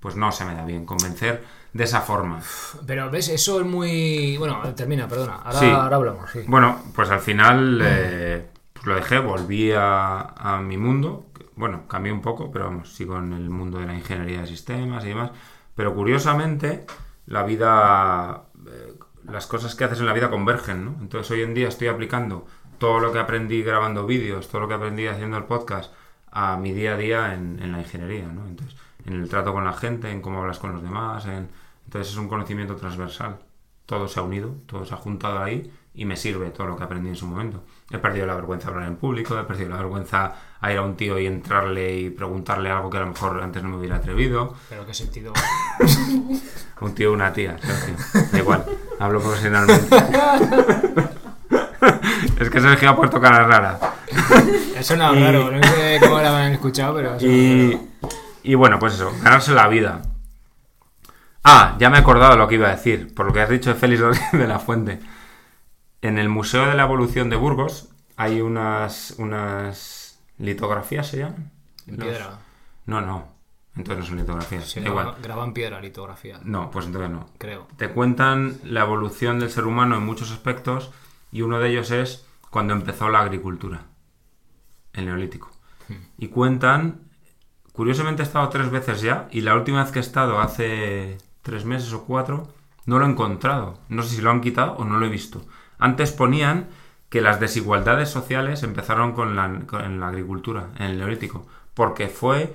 [0.03, 2.41] Pues no se me da bien convencer de esa forma.
[2.85, 4.35] Pero ves, eso es muy...
[4.37, 5.35] Bueno, termina, perdona.
[5.37, 5.65] Ahora, Sí.
[5.65, 6.41] ahora hablamos, sí.
[6.45, 11.27] Bueno, pues al final eh, pues lo dejé, volví a, a mi mundo.
[11.55, 15.05] Bueno, cambié un poco, pero vamos, sigo en el mundo de la ingeniería de sistemas
[15.05, 15.31] y demás.
[15.73, 16.85] Pero curiosamente,
[17.27, 18.93] la vida, eh,
[19.25, 20.95] las cosas que haces en la vida convergen, ¿no?
[20.99, 22.45] Entonces hoy en día estoy aplicando
[22.77, 25.93] todo lo que aprendí grabando vídeos, todo lo que aprendí haciendo el podcast
[26.29, 28.45] a mi día a día en, en la ingeniería, ¿no?
[28.47, 31.49] Entonces, en el trato con la gente, en cómo hablas con los demás, en...
[31.85, 33.37] entonces es un conocimiento transversal.
[33.85, 36.83] Todo se ha unido, todo se ha juntado ahí y me sirve todo lo que
[36.85, 37.63] aprendí en su momento.
[37.91, 40.81] He perdido la vergüenza a hablar en público, he perdido la vergüenza a ir a
[40.81, 43.97] un tío y entrarle y preguntarle algo que a lo mejor antes no me hubiera
[43.97, 44.55] atrevido.
[44.69, 45.33] Pero qué sentido...
[46.81, 47.95] Un tío o una tía, Sergio.
[48.31, 48.65] Da igual,
[48.99, 49.95] hablo profesionalmente.
[52.39, 53.79] es que Sergio ha puesto cara rara.
[54.75, 57.15] Eso no Y- raro, no sé cómo lo habrán escuchado, pero...
[57.21, 57.77] Y,
[58.43, 60.01] y bueno, pues eso, ganarse la vida.
[61.43, 63.69] Ah, ya me he acordado lo que iba a decir, por lo que has dicho
[63.69, 64.01] de Félix
[64.31, 64.99] de la Fuente.
[66.01, 71.51] En el Museo de la Evolución de Burgos hay unas, unas litografías, ¿se llaman?
[71.87, 72.39] En Los- piedra.
[72.85, 73.27] No, no,
[73.75, 74.75] entonces no son litografías.
[74.77, 75.15] Igual.
[75.21, 77.27] graba en piedra litografía, No, pues entonces no.
[77.37, 77.67] creo.
[77.77, 80.91] Te cuentan la evolución del ser humano en muchos aspectos
[81.31, 83.81] y uno de ellos es cuando empezó la agricultura,
[84.93, 85.49] el neolítico.
[86.17, 87.01] Y cuentan,
[87.73, 91.65] curiosamente he estado tres veces ya y la última vez que he estado hace tres
[91.65, 92.47] meses o cuatro
[92.85, 93.79] no lo he encontrado.
[93.89, 95.41] No sé si lo han quitado o no lo he visto.
[95.79, 96.67] Antes ponían
[97.09, 102.07] que las desigualdades sociales empezaron con la, con- en la agricultura, en el neolítico, porque
[102.07, 102.53] fue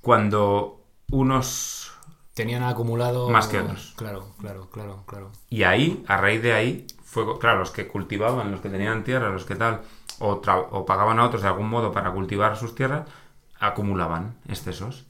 [0.00, 1.92] cuando unos
[2.34, 3.28] Tenían acumulado...
[3.30, 3.94] Más que otros.
[3.96, 5.32] Claro, claro, claro, claro.
[5.50, 9.30] Y ahí, a raíz de ahí, fue, claro, los que cultivaban, los que tenían tierra,
[9.30, 9.80] los que tal,
[10.20, 13.08] o, tra- o pagaban a otros de algún modo para cultivar sus tierras,
[13.60, 15.06] acumulaban excesos.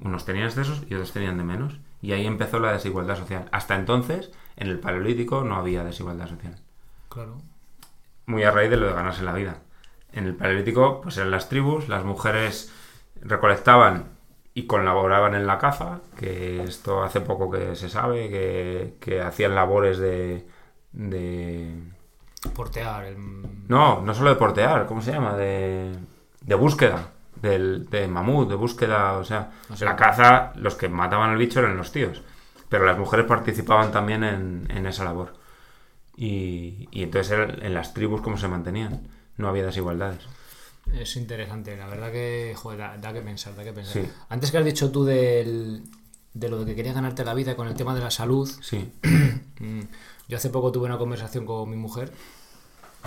[0.00, 1.80] Unos tenían excesos y otros tenían de menos.
[2.00, 3.48] Y ahí empezó la desigualdad social.
[3.50, 6.56] Hasta entonces, en el Paleolítico no había desigualdad social.
[7.08, 7.38] Claro.
[8.26, 9.62] Muy a raíz de lo de ganarse la vida.
[10.12, 12.72] En el Paleolítico, pues eran las tribus, las mujeres
[13.20, 14.18] recolectaban
[14.54, 19.54] y colaboraban en la caza, que esto hace poco que se sabe, que, que hacían
[19.54, 20.46] labores de,
[20.92, 21.80] de...
[22.54, 23.16] Portear, el...
[23.68, 25.36] No, no solo de portear, ¿cómo se llama?
[25.36, 25.94] De,
[26.40, 30.88] de búsqueda, del, de mamut, de búsqueda, o sea, O sea, la caza, los que
[30.88, 32.22] mataban al bicho eran los tíos,
[32.68, 35.34] pero las mujeres participaban también en, en esa labor.
[36.16, 40.26] Y, y entonces era en las tribus cómo se mantenían, no había desigualdades.
[40.92, 44.02] Es interesante, la verdad que, joder, da, da que pensar, da que pensar.
[44.02, 44.10] Sí.
[44.28, 45.82] Antes que has dicho tú del,
[46.34, 48.90] de lo de que querías ganarte la vida con el tema de la salud, Sí,
[49.60, 49.80] mm,
[50.28, 52.12] yo hace poco tuve una conversación con mi mujer,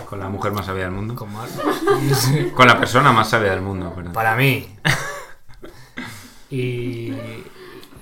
[0.04, 1.14] con la mujer más sabia del mundo.
[1.14, 1.48] con Mar,
[2.54, 4.12] Con la persona más sabia del mundo, perdón.
[4.12, 4.68] para mí.
[6.50, 7.12] Y,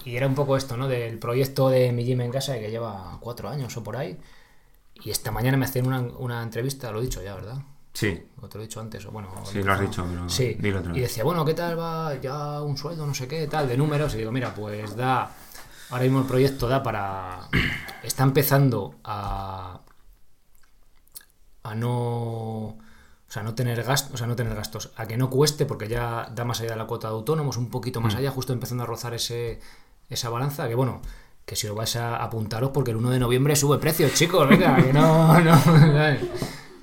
[0.04, 0.88] y era un poco esto, ¿no?
[0.88, 4.18] Del proyecto de mi gym en casa que lleva cuatro años o por ahí.
[4.94, 7.58] Y esta mañana me hacían una, una entrevista, lo he dicho ya, ¿verdad?
[7.92, 9.28] Sí, O te lo he dicho antes, o bueno.
[9.44, 12.60] sí, lo has dicho, pero Sí, dilo otra y decía, bueno, ¿qué tal va ya
[12.62, 14.14] un sueldo, no sé qué, tal, de números?
[14.14, 15.30] Y digo, mira, pues da,
[15.90, 17.48] ahora mismo el proyecto da para,
[18.02, 19.80] está empezando a,
[21.70, 22.78] a no, o
[23.28, 26.30] sea, no tener gastos, o sea, no tener gastos, a que no cueste, porque ya
[26.35, 28.02] da más allá de la cuota de autónomos, un poquito Mm.
[28.04, 29.61] más allá, justo empezando a rozar ese,
[30.09, 31.00] esa balanza, que bueno,
[31.46, 34.76] que si lo vais a apuntaros, porque el 1 de noviembre sube precios, chicos, venga,
[34.85, 35.59] que no, no.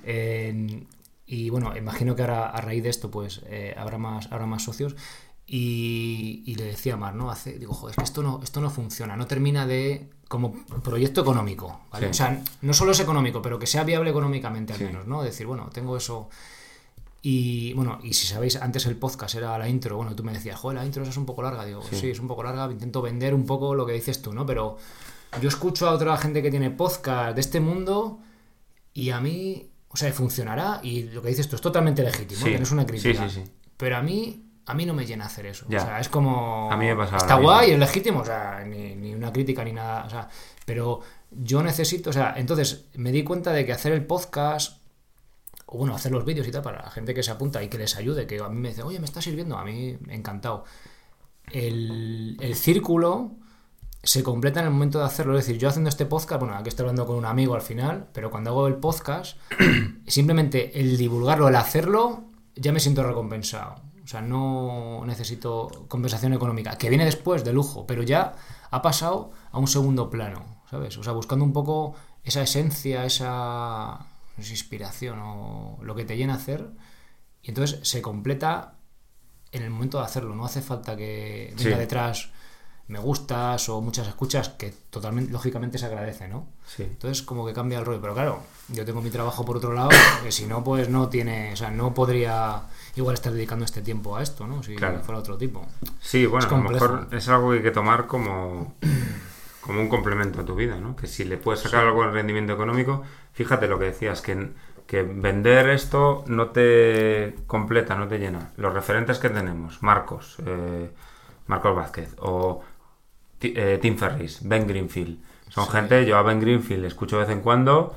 [0.04, 0.86] Eh,
[1.26, 4.63] y bueno, imagino que ahora a raíz de esto, pues eh, habrá más, habrá más
[4.63, 4.95] socios.
[5.45, 7.32] Y, y le decía a Mar, ¿no?
[7.32, 11.21] Hace, digo, joder, es que esto no, esto no funciona, no termina de como proyecto
[11.21, 12.07] económico, ¿vale?
[12.07, 12.11] Sí.
[12.11, 14.85] O sea, no solo es económico, pero que sea viable económicamente al Sí.
[14.85, 15.23] menos, ¿no?
[15.23, 16.29] Decir, bueno, tengo eso.
[17.21, 20.59] Y bueno, y si sabéis, antes el podcast era la intro, bueno, tú me decías,
[20.59, 21.95] joder, la intro esa es un poco larga, digo, Sí.
[21.95, 24.45] sí, es un poco larga, intento vender un poco lo que dices tú, ¿no?
[24.45, 24.77] Pero
[25.41, 28.19] yo escucho a otra gente que tiene podcast de este mundo
[28.93, 32.51] y a mí, o sea, funcionará y lo que dices tú es totalmente legítimo, Sí.
[32.51, 33.29] que no es una Sí, crítica.
[33.29, 33.51] sí, sí.
[33.75, 35.65] Pero a mí, a mí no me llena hacer eso.
[35.69, 35.82] Ya.
[35.82, 36.71] O sea, es como...
[36.71, 39.73] A mí me pasa Está guay, es legítimo, o sea, ni, ni una crítica ni
[39.73, 40.30] nada, o sea,
[40.65, 40.99] pero
[41.32, 44.82] yo necesito, o sea, entonces me di cuenta de que hacer el podcast
[45.67, 47.77] o bueno, hacer los vídeos y tal para la gente que se apunta y que
[47.77, 50.63] les ayude, que a mí me dice, oye, me está sirviendo, a mí encantado.
[51.51, 53.32] El, el círculo
[54.03, 55.38] se completa en el momento de hacerlo.
[55.38, 58.08] Es decir, yo haciendo este podcast, bueno, aquí estoy hablando con un amigo al final,
[58.13, 59.38] pero cuando hago el podcast,
[60.08, 62.23] simplemente el divulgarlo, el hacerlo,
[62.56, 63.75] ya me siento recompensado.
[64.08, 68.36] O sea, no necesito compensación económica, que viene después de lujo, pero ya
[68.72, 70.98] ha pasado a un segundo plano, ¿sabes?
[70.98, 71.93] O sea, buscando un poco
[72.24, 74.00] esa esencia, esa,
[74.38, 76.70] esa inspiración o lo que te llena a hacer,
[77.43, 78.76] y entonces se completa
[79.52, 81.78] en el momento de hacerlo, no hace falta que venga Sí.
[81.78, 82.30] detrás
[82.88, 86.48] me gustas o muchas escuchas que totalmente, lógicamente se agradece, ¿no?
[86.65, 86.84] Sí.
[86.84, 88.39] Entonces como que cambia el rollo, pero claro,
[88.70, 89.89] yo tengo mi trabajo por otro lado,
[90.24, 92.62] que si no, pues no tiene, o sea, no podría
[93.01, 94.63] igual estar dedicando este tiempo a esto, ¿no?
[94.63, 94.99] Si Claro.
[95.01, 95.65] fuera otro tipo.
[95.99, 98.75] Sí, bueno, a lo mejor es algo que hay que tomar como,
[99.62, 100.95] como un complemento a tu vida, ¿no?
[100.95, 104.49] Que si le puedes sacar algo de rendimiento económico, fíjate lo que decías, que,
[104.86, 108.51] que vender esto no te completa, no te llena.
[108.57, 110.89] Los referentes que tenemos, Marcos, eh,
[111.47, 112.63] Marcos Vázquez, o
[113.41, 115.71] eh, Tim Ferris, Ben Greenfield, son Sí.
[115.71, 117.95] gente, yo a Ben Greenfield escucho de vez en cuando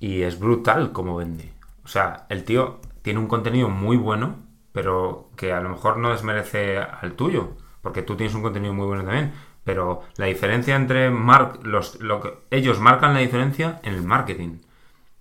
[0.00, 1.52] y es brutal como vende.
[1.84, 4.34] O sea, el tío tiene un contenido muy bueno,
[4.72, 8.84] pero que a lo mejor no desmerece al tuyo, porque tú tienes un contenido muy
[8.84, 9.32] bueno también.
[9.62, 14.58] Pero la diferencia entre mar- los, lo que ellos marcan la diferencia en el marketing.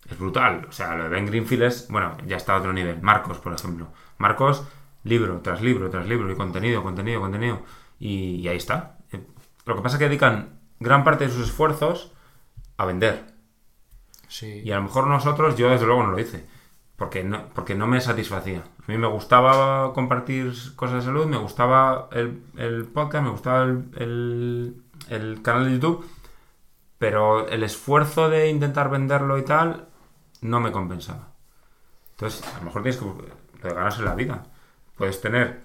[0.10, 0.66] Es brutal.
[0.68, 3.04] O sea, lo de Ben Greenfield es, bueno, ya está a otro nivel.
[3.04, 3.90] Marcos, por ejemplo.
[4.18, 4.68] Marcos,
[5.04, 7.62] libro tras libro tras libro y contenido, contenido, contenido.
[8.00, 8.98] Y, y ahí está.
[9.12, 9.22] Eh,
[9.68, 12.12] Lo que pasa es que dedican gran parte de sus esfuerzos
[12.78, 13.26] a vender.
[14.28, 14.64] Sí.
[14.66, 16.48] Y a lo mejor nosotros, yo desde luego no lo hice.
[16.96, 18.60] Porque no, porque no me satisfacía.
[18.88, 23.64] A mí me gustaba compartir cosas de salud, me gustaba el, el podcast, me gustaba
[23.66, 24.76] el,
[25.10, 26.06] el- canal de YouTube.
[26.98, 29.90] Pero el esfuerzo de intentar venderlo y tal,
[30.42, 31.28] no me compensaba.
[32.12, 34.44] Entonces, a lo mejor tienes que ganarse la vida.
[34.98, 35.62] Puedes tener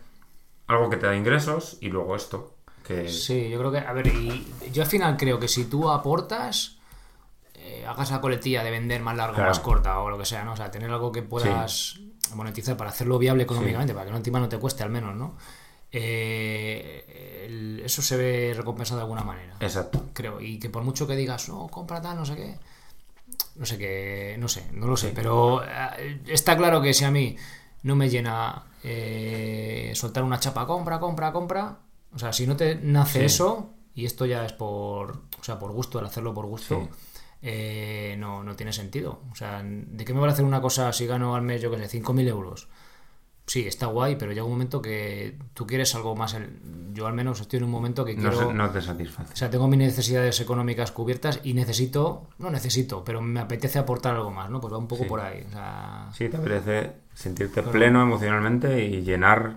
[0.66, 2.56] algo que te da ingresos y luego esto.
[2.84, 5.88] Que Sí, yo creo que, a ver, y yo al final creo que si tú
[5.88, 6.79] aportas,
[7.70, 9.50] eh, hagas la coletilla de vender más larga o Claro.
[9.50, 10.52] más corta o lo que sea, ¿no?
[10.52, 11.98] O sea, tener algo que puedas
[12.34, 15.36] monetizar para hacerlo viable económicamente, para que no encima no te cueste al menos, ¿no?
[15.92, 20.04] Eh, el- eso se ve recompensado de alguna manera, Exacto.
[20.12, 20.40] creo.
[20.40, 22.56] Y que por mucho que digas, no, compra tal, no sé qué,
[23.56, 27.10] no sé qué, no sé, no lo sé, pero eh, está claro que si a
[27.10, 27.36] mí
[27.82, 31.78] no me llena eh, soltar una chapa, compra, compra, compra,
[32.14, 33.24] o sea, si no te nace Sí.
[33.26, 36.88] eso, y esto ya es por, o sea, por gusto, el hacerlo por gusto, Sí.
[37.42, 39.20] Eh, no, no tiene sentido.
[39.32, 41.78] O sea, ¿de qué me vale hacer una cosa si gano al mes, yo qué
[41.78, 42.68] sé, 5.000 euros?
[43.46, 46.34] Sí, está guay, pero llega un momento que tú quieres algo más.
[46.34, 48.48] el- Yo al menos estoy en un momento que No, quiero...
[48.48, 49.32] se- no te satisface.
[49.32, 54.14] O sea, tengo mis necesidades económicas cubiertas y necesito, no necesito, pero me apetece aportar
[54.14, 54.60] algo más, ¿no?
[54.60, 55.08] Pues va un poco Sí.
[55.08, 55.44] por ahí.
[55.48, 59.56] O sea, Sí, te apetece sentirte pleno emocionalmente y llenar,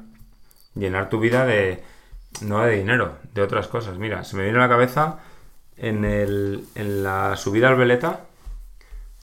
[0.75, 1.83] llenar tu vida de,
[2.41, 3.97] no de dinero, de otras cosas.
[3.99, 5.19] Mira, se me viene a la cabeza
[5.77, 8.21] en, el, en la subida al Veleta,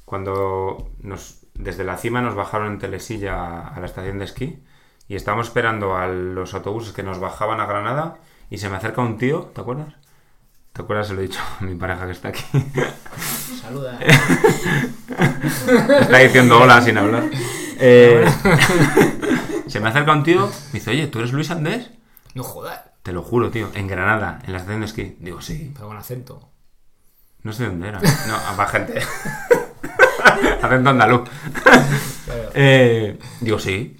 [0.04, 4.62] cuando nos, desde la cima nos bajaron en telesilla a la estación de esquí
[5.08, 8.18] y estábamos esperando a los autobuses que nos bajaban a Granada
[8.50, 9.94] y se me acerca un tío, ¿te acuerdas?
[10.72, 11.08] ¿Te acuerdas?
[11.08, 12.44] Se lo he dicho a mi pareja que está aquí.
[13.60, 13.98] saluda.
[16.00, 17.24] Está diciendo hola sin hablar.
[17.78, 18.24] Eh,
[19.66, 21.90] se me acerca un tío, me dice, oye, ¿tú eres Luis Andés?
[22.34, 25.16] no jodas, Te lo juro, tío, en Granada, en la estación de esquí.
[25.20, 26.48] Digo, sí, pero con acento.
[27.42, 28.00] no sé dónde era.
[28.00, 29.00] No, a gente.
[30.62, 31.28] acento andaluz.
[32.54, 33.96] Eh, digo, sí.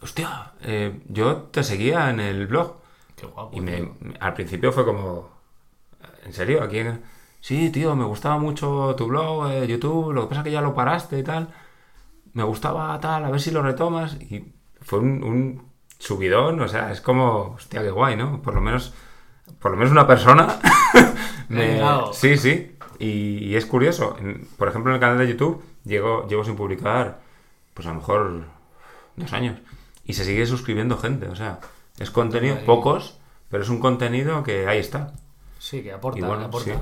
[0.00, 2.76] Hostia, eh, yo te seguía en el blog.
[3.16, 3.56] Qué guapo.
[3.56, 5.28] Y me, al principio fue como,
[6.24, 6.62] ¿en serio?
[6.62, 6.78] ¿Aquí?
[6.78, 7.02] en-
[7.40, 10.60] Sí, tío, me gustaba mucho tu blog, eh, YouTube, lo que pasa es que ya
[10.60, 11.48] lo paraste y tal.
[12.32, 14.14] Me gustaba tal, a ver si lo retomas.
[14.14, 15.65] Y fue un, un
[15.98, 18.42] subidón, o sea, es como, hostia, qué guay, ¿no?
[18.42, 18.92] Por lo menos,
[19.60, 20.58] por lo menos una persona.
[21.48, 22.12] Me ha llegado.
[22.12, 22.76] Sí, sí.
[22.98, 24.16] Y, y es curioso.
[24.18, 27.20] en- por ejemplo, en el canal de YouTube llego, llevo sin publicar,
[27.74, 28.44] pues a lo mejor
[29.16, 29.58] dos años.
[30.04, 31.60] Y se sigue suscribiendo gente, o sea,
[31.98, 33.18] es contenido, pocos,
[33.50, 35.12] pero es un contenido que ahí está.
[35.58, 36.72] Sí, que aporta, bueno, que aporta.
[36.74, 36.78] sí.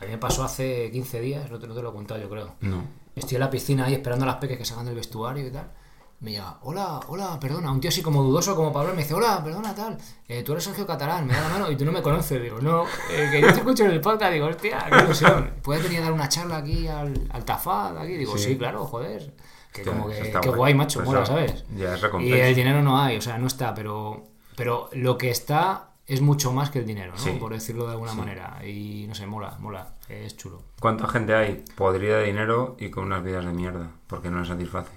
[0.00, 2.28] A mí me pasó hace 15 días, no te, no te lo he contado yo
[2.30, 2.54] creo.
[2.60, 2.84] No.
[3.16, 5.72] Estoy en la piscina ahí esperando a las peques que salgan del vestuario y tal.
[6.20, 9.40] Me llega, hola, hola, perdona, un tío así como dudoso como Pablo me dice, hola,
[9.44, 12.02] perdona, tal, eh, tú eres Sergio Catalán, me da la mano y tú no me
[12.02, 12.42] conoces.
[12.42, 15.54] Digo, no, eh, que yo te escucho en el podcast, digo, hostia, qué ilusión.
[15.62, 17.98] ¿Puedes venir a dar una charla aquí al, al Tafad?
[17.98, 18.14] Aquí?
[18.14, 18.44] Digo, Sí.
[18.50, 19.32] sí, claro, joder.
[19.72, 20.56] Que como que, qué guay.
[20.56, 21.64] guay, macho, mola, ¿sabes?
[21.76, 24.24] ya es Y el dinero no hay, o sea, no está, pero,
[24.56, 27.18] pero lo que está es mucho más que el dinero, ¿no?
[27.18, 27.30] Sí.
[27.38, 28.58] Por decirlo de alguna manera.
[28.66, 30.62] Y no sé, mola, mola, es chulo.
[30.80, 33.90] ¿Cuánta gente hay podrida de dinero y con unas vidas de mierda?
[34.08, 34.90] Porque no les satisface.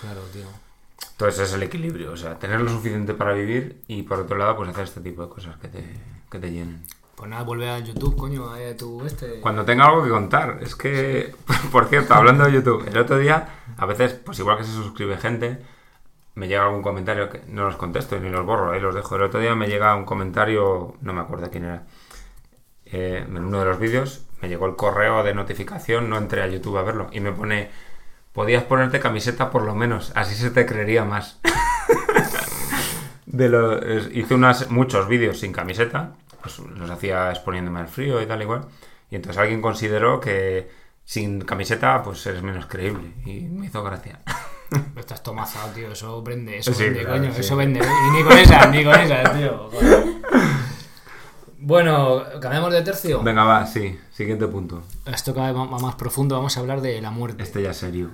[0.00, 0.46] Claro, tío.
[1.12, 4.56] Entonces es el equilibrio, o sea, tener lo suficiente para vivir y por otro lado,
[4.56, 5.84] pues hacer este tipo de cosas que te,
[6.30, 6.82] que te llenen.
[7.14, 9.40] Pues nada, vuelve al YouTube, coño, a tu este.
[9.40, 11.34] Cuando tenga algo que contar, es que,
[11.72, 15.16] por cierto, hablando de YouTube, el otro día, a veces, pues igual que se suscribe
[15.16, 15.58] gente,
[16.34, 19.14] me llega algún comentario que no los contesto ni los borro, ahí los dejo.
[19.16, 21.86] El otro día me llega un comentario, no me acuerdo quién era,
[22.86, 26.46] eh, en uno de los vídeos me llegó el correo de notificación, no entré a
[26.46, 27.70] YouTube a verlo, y me pone,
[28.34, 31.40] podías ponerte camiseta por lo menos, así se te creería más.
[33.26, 38.26] de lo, hice unas, muchos vídeos sin camiseta, pues los hacía exponiéndome al frío y
[38.26, 38.66] tal igual,
[39.10, 40.68] y entonces alguien consideró que
[41.04, 44.20] sin camiseta pues eres menos creíble, y me hizo gracia.
[44.96, 45.92] Estás tomazado, tío.
[45.92, 47.32] Eso vende, eso Sí, vende, claro, coño.
[47.34, 47.40] sí.
[47.40, 47.80] Eso vende.
[47.80, 49.68] Y ni con esa, ni con esa, tío.
[49.70, 50.04] Joder.
[51.66, 53.22] Bueno, cambiamos de tercio.
[53.22, 54.82] Venga, va, sí, siguiente punto.
[55.06, 56.36] Esto cada vez va más profundo.
[56.36, 57.42] Vamos a hablar de la muerte.
[57.42, 58.10] Este ya serio.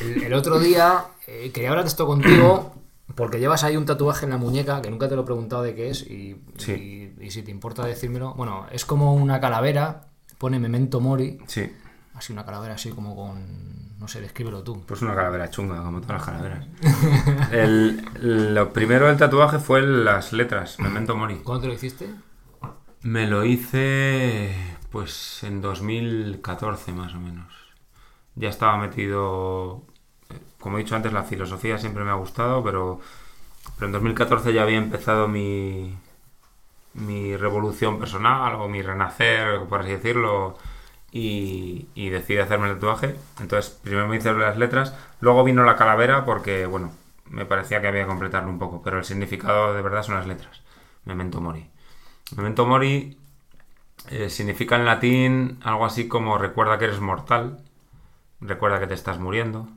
[0.00, 2.74] El, el otro día eh, quería hablar de esto contigo
[3.14, 5.74] porque llevas ahí un tatuaje en la muñeca que nunca te lo he preguntado de
[5.74, 7.14] qué es y, Sí.
[7.20, 8.34] y- y si te importa decírmelo.
[8.34, 11.70] Bueno, es como una calavera, pone Memento Mori, Sí,
[12.14, 13.98] así una calavera así como con...
[13.98, 14.82] no sé, descríbelo tú.
[14.86, 16.66] pues una calavera chunga, como todas las calaveras.
[17.52, 18.02] El-
[18.54, 21.36] lo primero del tatuaje fue las letras, Memento Mori.
[21.36, 22.08] ¿Cuándo te lo hiciste?
[23.02, 24.54] Me lo hice
[24.90, 27.52] pues en 2014 más o menos.
[28.34, 29.82] Ya estaba metido,
[30.30, 33.00] eh, como he dicho antes, la filosofía siempre me ha gustado, pero,
[33.76, 35.96] pero en 2014 ya había empezado mi,
[36.94, 40.58] mi revolución personal o mi renacer, por así decirlo,
[41.12, 43.16] y, y decidí hacerme el tatuaje.
[43.40, 46.92] Entonces primero me hice las letras, luego vino la calavera porque, bueno,
[47.26, 50.26] me parecía que había que completarlo un poco, pero el significado de verdad son las
[50.26, 50.62] letras.
[51.04, 51.70] Memento Mori.
[52.36, 53.18] Memento Mori
[54.10, 57.62] eh, significa en latín algo así como recuerda que eres mortal,
[58.40, 59.68] recuerda que te estás muriendo.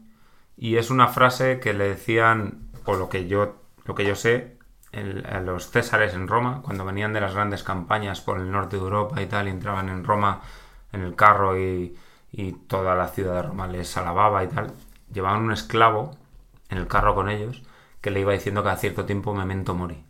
[0.58, 4.58] Y es una frase que le decían, o lo que yo, lo que yo sé,
[4.94, 8.84] a los césares en Roma, cuando venían de las grandes campañas por el norte de
[8.84, 10.42] Europa y tal, y entraban en Roma
[10.92, 11.96] en el carro y,
[12.32, 14.74] y toda la ciudad de Roma les alababa y tal,
[15.12, 16.18] llevaban un esclavo
[16.70, 17.64] en el carro con ellos
[18.02, 20.04] que le iba diciendo cada cierto tiempo memento mori.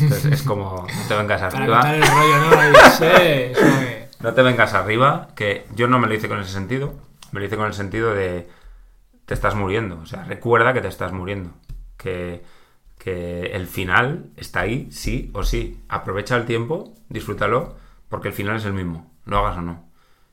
[0.00, 1.76] Entonces es como, no te vengas arriba.
[1.80, 2.60] contar el rollo, ¿no?
[2.60, 6.40] Ahí, sí, eso que- No te vengas arriba, que yo no me lo hice con
[6.40, 6.94] ese sentido,
[7.32, 8.48] me lo hice con el sentido de
[9.26, 11.50] te estás muriendo, o sea, recuerda que te estás muriendo,
[11.96, 12.42] que,
[12.98, 17.76] que el final está ahí, sí o sí, aprovecha el tiempo, disfrútalo,
[18.08, 19.88] porque el final es el mismo, lo hagas o no.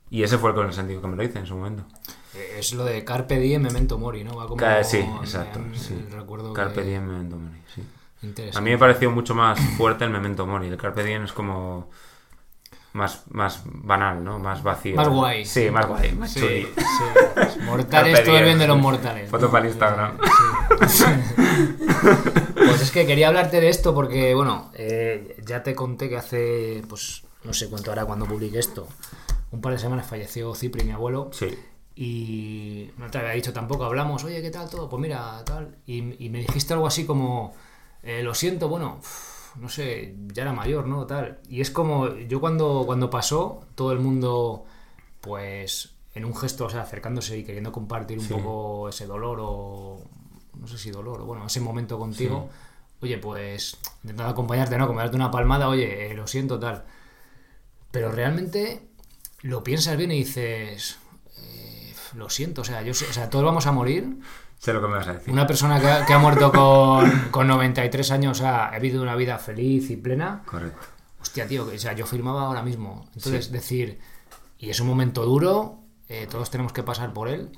[0.09, 1.85] Y ese fue con el sentido que me lo hice en su momento.
[2.57, 4.35] Es lo de Carpe Diem, Memento Mori, ¿no?
[4.35, 4.59] Va como...
[4.83, 5.95] Sí, me- exacto, me- sí.
[6.11, 7.83] Recuerdo Carpe que- diem, memento mori, sí.
[8.56, 11.89] A mí me pareció mucho más fuerte el memento mori, el carpe diem es como
[12.93, 14.39] más, más banal, ¿no?
[14.39, 14.95] Más vacío.
[14.95, 15.45] Más guay.
[15.45, 16.67] Sí, más guay, más Sí, chuli.
[16.75, 17.60] sí.
[17.65, 19.30] Mortales, todo el bien de los mortales.
[19.30, 19.51] Foto ¿no?
[19.51, 20.17] para Instagram.
[20.88, 21.06] Sí.
[22.67, 26.84] Pues es que quería hablarte de esto porque, bueno, eh, ya te conté que hace,
[26.89, 28.88] pues, no sé cuánto hará cuando publique esto.
[29.51, 31.30] Un par de semanas falleció Cipri, mi abuelo.
[31.32, 31.58] Sí.
[31.95, 34.89] Y no te había dicho tampoco, hablamos, oye, ¿qué tal todo?
[34.89, 35.77] Pues mira, tal.
[35.86, 37.56] Y, y me dijiste algo así como,
[38.03, 38.99] eh, lo siento, bueno,
[39.55, 41.05] no sé, ya era mayor, ¿no?
[41.07, 41.39] Tal.
[41.49, 44.65] Y es como, yo cuando, cuando pasó, todo el mundo,
[45.21, 48.33] pues, en un gesto, o sea, acercándose y queriendo compartir un Sí.
[48.33, 50.01] poco ese dolor o,
[50.60, 52.49] no sé si dolor, o bueno, ese momento contigo,
[53.01, 54.88] oye, pues, intentando acompañarte, ¿no?
[54.88, 56.83] Como darte una palmada, oye, eh, lo siento, tal.
[57.91, 58.88] Pero realmente
[59.41, 60.97] lo piensas bien y dices,
[61.38, 64.17] eh, lo siento, o sea, yo, sé- o sea, todos vamos a morir.
[64.58, 65.32] Sé lo que me vas a decir.
[65.34, 69.15] Una persona que ha, que ha muerto con, con 93 años ha, ha vivido una
[69.15, 70.41] vida feliz y plena.
[70.46, 70.86] Correcto.
[71.22, 73.08] Hostia, tío, o sea, yo firmaba ahora mismo.
[73.15, 74.00] Entonces, decir,
[74.58, 77.52] y es un momento duro, eh, todos tenemos que pasar por él,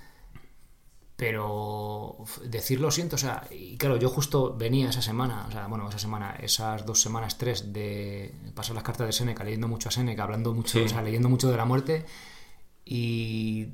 [1.16, 5.68] pero decir lo siento, o sea, y claro, yo justo venía esa semana, o sea,
[5.68, 9.90] bueno, esa semana, esas dos semanas, tres, de pasar las cartas de Seneca, leyendo mucho
[9.90, 10.86] a Seneca, hablando mucho, Sí.
[10.86, 12.06] o sea, leyendo mucho de la muerte,
[12.86, 13.68] y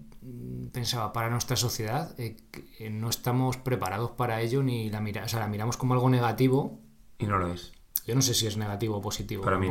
[0.71, 2.37] pensaba, para nuestra sociedad, eh,
[2.79, 6.09] eh, no estamos preparados para ello, ni la, mira, o sea, la miramos como algo
[6.09, 6.79] negativo,
[7.17, 7.73] Y no lo es.
[8.05, 9.43] yo no sé si es negativo o positivo.
[9.43, 9.69] Para mí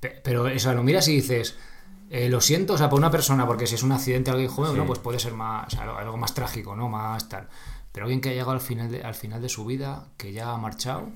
[0.00, 1.56] pe- Pero eso, lo miras y dices,
[2.10, 4.72] eh, lo siento, o sea, por una persona, porque si es un accidente alguien joven,
[4.72, 4.76] Sí.
[4.78, 4.86] ¿no?
[4.86, 6.88] pues puede ser más, o sea, algo- algo más trágico, ¿no?
[6.88, 7.48] Más tal.
[7.92, 10.50] Pero alguien que ha llegado al final de, al final de su vida, que ya
[10.52, 11.08] ha marchado,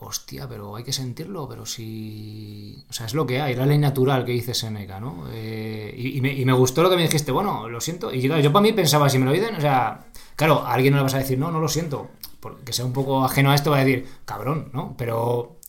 [0.00, 2.84] hostia, pero hay que sentirlo, pero si...
[2.88, 5.24] O sea, es lo que hay, la ley natural que dice Seneca, ¿no?
[5.32, 8.12] Eh, y, y me, y me gustó lo que me dijiste, bueno, lo siento.
[8.12, 10.92] Y claro, yo para mí pensaba, si me lo dicen, o sea, claro, a alguien
[10.92, 13.54] no le vas a decir, no, no lo siento, porque sea un poco ajeno a
[13.54, 14.94] esto, va a decir, cabrón, ¿no?
[14.96, 15.26] Pero,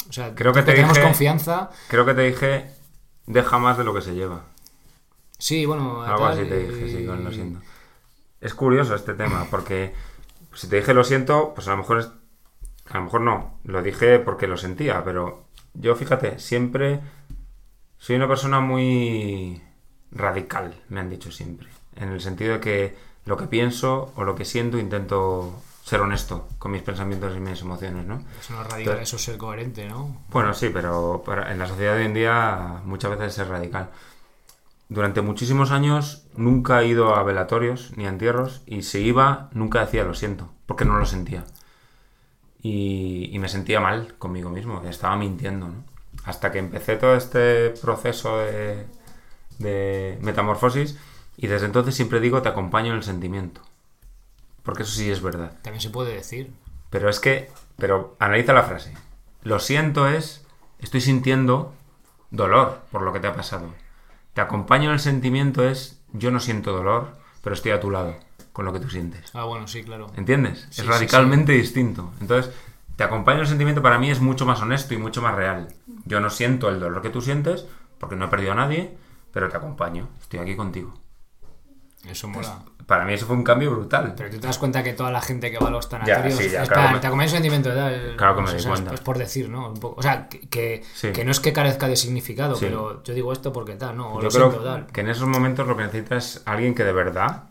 [0.10, 1.72] o sea, Creo que te tenemos dije- confianza.
[1.88, 2.72] Creo que te dije,
[3.26, 4.46] deja más de lo que se lleva.
[5.38, 7.62] Sí, bueno, Algo tal, así te dije, sí, con lo siento.
[8.42, 9.94] Es curioso este tema, porque
[10.54, 12.10] si te dije lo siento, pues a lo mejor es.
[12.90, 17.00] A lo mejor no, lo dije porque lo sentía, pero yo fíjate, siempre
[17.98, 19.62] soy una persona muy
[20.12, 21.68] radical, me han dicho siempre.
[21.96, 26.48] En el sentido de que lo que pienso o lo que siento intento ser honesto
[26.58, 28.24] con mis pensamientos y mis emociones, ¿no?
[28.40, 30.24] Eso no es radical, eso es ser coherente, ¿no?
[30.30, 33.90] Bueno, sí, pero para- en la sociedad de hoy en día muchas veces es radical.
[34.88, 39.82] Durante muchísimos años nunca he ido a velatorios ni a entierros y si iba nunca
[39.82, 41.44] decía lo siento, porque no lo sentía.
[42.62, 45.84] Y, y me sentía mal conmigo mismo, estaba mintiendo, ¿no?
[46.26, 48.86] Hasta que empecé todo este proceso de,
[49.60, 50.98] de metamorfosis
[51.38, 53.62] y desde entonces siempre digo te acompaño en el sentimiento.
[54.64, 55.54] Porque eso sí es verdad.
[55.62, 56.52] También se puede decir.
[56.90, 58.94] Pero es que, pero analiza la frase.
[59.44, 60.46] Lo siento es,
[60.80, 61.74] estoy sintiendo
[62.30, 63.74] dolor por lo que te ha pasado.
[64.34, 68.16] Te acompaño en el sentimiento es, yo no siento dolor, pero estoy a tu lado
[68.60, 69.32] con lo que tú sientes.
[69.34, 70.08] Ah, bueno, sí, claro.
[70.18, 70.60] ¿Entiendes?
[70.64, 72.12] Sí, es sí, radicalmente distinto.
[72.20, 72.54] Entonces,
[72.98, 75.70] te acompaño en el sentimiento para mí es mucho más honesto y mucho más real.
[76.04, 77.66] Yo no siento el dolor que tú sientes,
[78.00, 78.98] porque no he perdido a nadie,
[79.32, 80.10] pero te acompaño.
[80.20, 80.94] Estoy aquí contigo.
[82.06, 82.60] Eso mola.
[82.86, 84.14] Para mí eso fue un cambio brutal.
[84.18, 86.50] Pero tú te das cuenta que toda la gente que va a los tanatorios sí,
[86.50, 88.16] ya, es claro para- me- te acompaña el sentimiento tal.
[88.18, 88.94] Claro que me o sea, cuenta.
[88.96, 89.70] Es por decir, ¿no?
[89.70, 90.00] Un poco.
[90.00, 91.12] O sea, que, que, Sí.
[91.12, 92.66] que no es que carezca de significado, Sí.
[92.66, 94.14] pero yo digo esto porque tal, ¿no?
[94.16, 94.88] O Yo lo creo siento, tal.
[94.88, 97.44] que en esos momentos lo que necesitas es alguien que de verdad.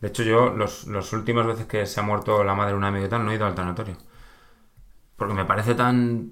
[0.00, 2.84] De hecho, yo, los, los últimas veces que se ha muerto la madre de un
[2.84, 3.96] amigo y tal, no he ido al tanatorio.
[5.16, 6.30] Porque me parece tan.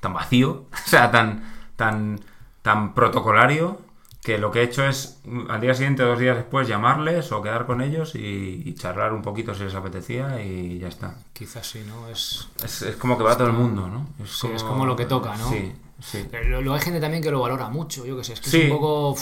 [0.00, 0.66] tan vacío.
[0.72, 1.42] O sea, tan.
[1.76, 2.20] tan.
[2.62, 3.80] tan protocolario.
[4.22, 7.66] Que lo que he hecho es al día siguiente, dos días después, llamarles o quedar
[7.66, 11.16] con ellos y, y charlar un poquito si les apetecía y ya está.
[11.32, 12.08] Quizás sí, ¿no?
[12.08, 12.48] Es.
[12.62, 14.06] Es, es como que va todo el mundo, ¿no?
[14.24, 15.48] Sí, es como lo que toca, ¿no?
[15.50, 16.28] Sí, sí.
[16.30, 18.34] Pero Luego hay gente también que lo valora mucho, yo que sé.
[18.34, 18.58] Es que Sí.
[18.60, 19.16] es un poco.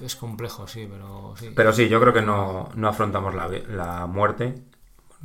[0.00, 1.50] Es complejo, sí, pero sí.
[1.54, 4.62] Pero sí, yo creo que no, no afrontamos la, la muerte,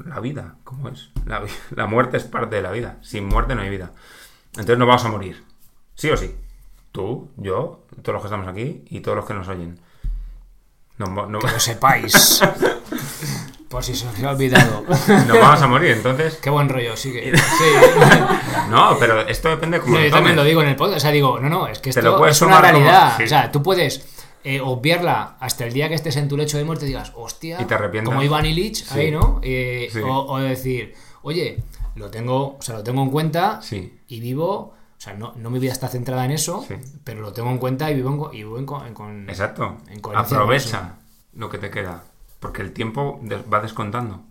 [0.04, 1.10] la vida, como es.
[1.26, 2.98] La, la muerte es parte de la vida.
[3.02, 3.92] Sin muerte no hay vida.
[4.52, 5.44] Entonces no vamos a morir.
[5.96, 6.36] Sí o sí.
[6.92, 9.80] Tú, yo, todos los que estamos aquí y todos los que nos oyen.
[10.98, 12.42] No, Que lo sepáis.
[13.70, 14.86] Por si se os ha olvidado.
[15.28, 16.36] no vamos a morir, entonces.
[16.42, 17.36] Qué buen rollo, sí que.
[17.38, 17.64] Sí.
[18.70, 20.98] No, pero esto depende de cómo No, yo también lo digo en el podcast.
[20.98, 23.14] O sea, digo, no, no, es que esto es una como- realidad.
[23.18, 23.24] sí.
[23.24, 24.00] O sea, tú puedes
[24.46, 27.60] eh, obviarla hasta el día que estés en tu lecho de muerte y digas, hostia,
[27.62, 28.14] Y te arrepientas.
[28.14, 29.00] como Iván Illich, Sí.
[29.00, 29.40] ahí, ¿no?
[29.44, 30.00] Eh, Sí.
[30.00, 30.94] o, o decir,
[31.24, 31.64] oye,
[31.96, 34.00] lo tengo, o sea, lo tengo en cuenta Sí.
[34.08, 34.74] y vivo.
[34.98, 36.66] O sea, no, no mi vida está centrada en eso,
[37.04, 39.78] pero lo tengo en cuenta y vivo en, y vivo en, en con- Exacto.
[39.90, 40.96] En Aprovecha
[41.34, 42.04] lo que te queda.
[42.40, 43.20] Porque el tiempo
[43.52, 44.22] va descontando.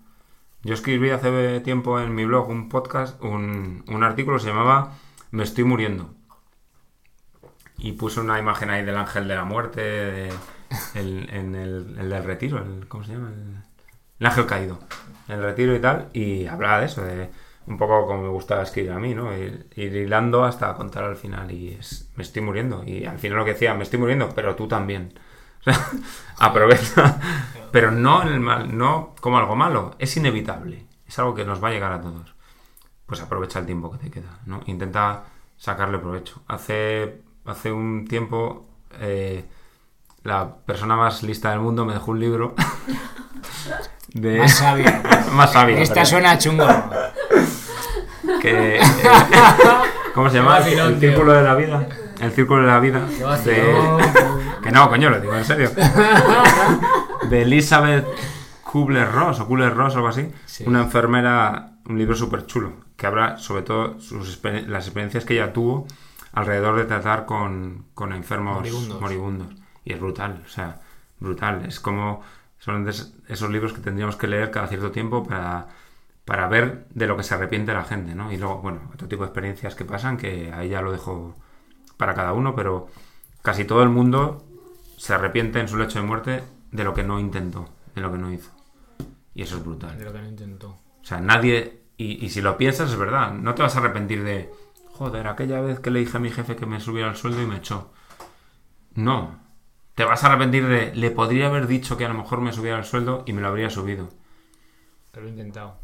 [0.63, 4.95] Yo escribí hace tiempo en mi blog un podcast, un, un artículo que se llamaba
[5.31, 6.15] Me estoy muriendo.
[7.85, 10.31] Y puse una imagen ahí del ángel de la muerte,
[10.95, 13.29] el, en el, el del retiro, el, ¿cómo se llama?
[13.29, 13.63] El,
[14.21, 14.79] el ángel caído.
[15.29, 16.09] El retiro y tal.
[16.15, 17.29] Y hablaba de eso, de
[17.67, 19.37] un poco como me gustaba escribir a mí, ¿no?
[19.37, 21.51] Ir, hilando hasta contar al final.
[21.51, 22.83] Y es, me estoy muriendo.
[22.87, 25.19] Y al final lo que decía, me estoy muriendo, pero tú también.
[26.39, 27.21] Aprovecha.
[27.71, 29.95] Pero no el mal, no como algo malo.
[29.99, 30.87] Es inevitable.
[31.07, 32.35] Es algo que nos va a llegar a todos.
[33.05, 34.63] Pues aprovecha el tiempo que te queda, ¿no?
[34.65, 35.25] Intenta
[35.59, 36.43] sacarle provecho.
[36.49, 38.67] Hace, hace un tiempo
[39.01, 39.45] eh,
[40.23, 42.55] la persona más lista del mundo me dejó un libro
[44.15, 44.39] de...
[44.39, 45.03] Más sabia.
[45.33, 45.79] más sabia.
[45.79, 46.67] Esta pero- suena chungo.
[48.41, 48.81] que, eh,
[50.15, 50.59] ¿Cómo se llama?
[50.61, 51.11] Vacilón, el tío.
[51.11, 51.89] círculo de la vida.
[52.21, 53.01] El círculo de la vida.
[53.45, 53.75] De-.
[54.63, 55.71] Que no, coño, lo digo en serio.
[57.29, 58.07] De Elizabeth
[58.63, 60.31] Kubler-Ross o Kubler-Ross o algo así.
[60.47, 60.65] Sí.
[60.67, 65.35] Una enfermera, un libro súper chulo, que habla sobre todo sus exper- las experiencias que
[65.35, 65.87] ella tuvo
[66.35, 69.01] alrededor de tratar con, con enfermos Moribundos.
[69.01, 69.49] moribundos.
[69.85, 70.81] Y es brutal, o sea,
[71.21, 71.65] brutal.
[71.67, 72.23] Es como
[72.59, 75.69] son esos libros que tendríamos que leer cada cierto tiempo para,
[76.25, 78.33] para ver de lo que se arrepiente la gente, ¿no?
[78.33, 81.37] Y luego, bueno, otro tipo de experiencias que pasan, que ahí ya lo dejo
[81.99, 82.89] para cada uno, pero
[83.43, 84.45] casi todo el mundo
[84.97, 88.19] se arrepiente en su lecho de muerte de lo que no intentó, de lo que
[88.19, 88.51] no hizo.
[89.35, 89.99] Y eso es brutal.
[89.99, 90.69] De lo que no intentó.
[90.71, 91.83] O sea, nadie.
[91.99, 93.33] Y, y si lo piensas, es verdad.
[93.35, 94.51] No te vas a arrepentir de.
[94.99, 97.47] Joder, aquella vez que le dije a mi jefe que me subiera el sueldo y
[97.47, 97.91] me echó.
[98.95, 99.39] No.
[99.95, 100.95] Te vas a arrepentir de.
[100.95, 103.49] Le podría haber dicho que a lo mejor me subiera el sueldo y me lo
[103.49, 104.09] habría subido.
[105.11, 105.77] Pero lo he intentado.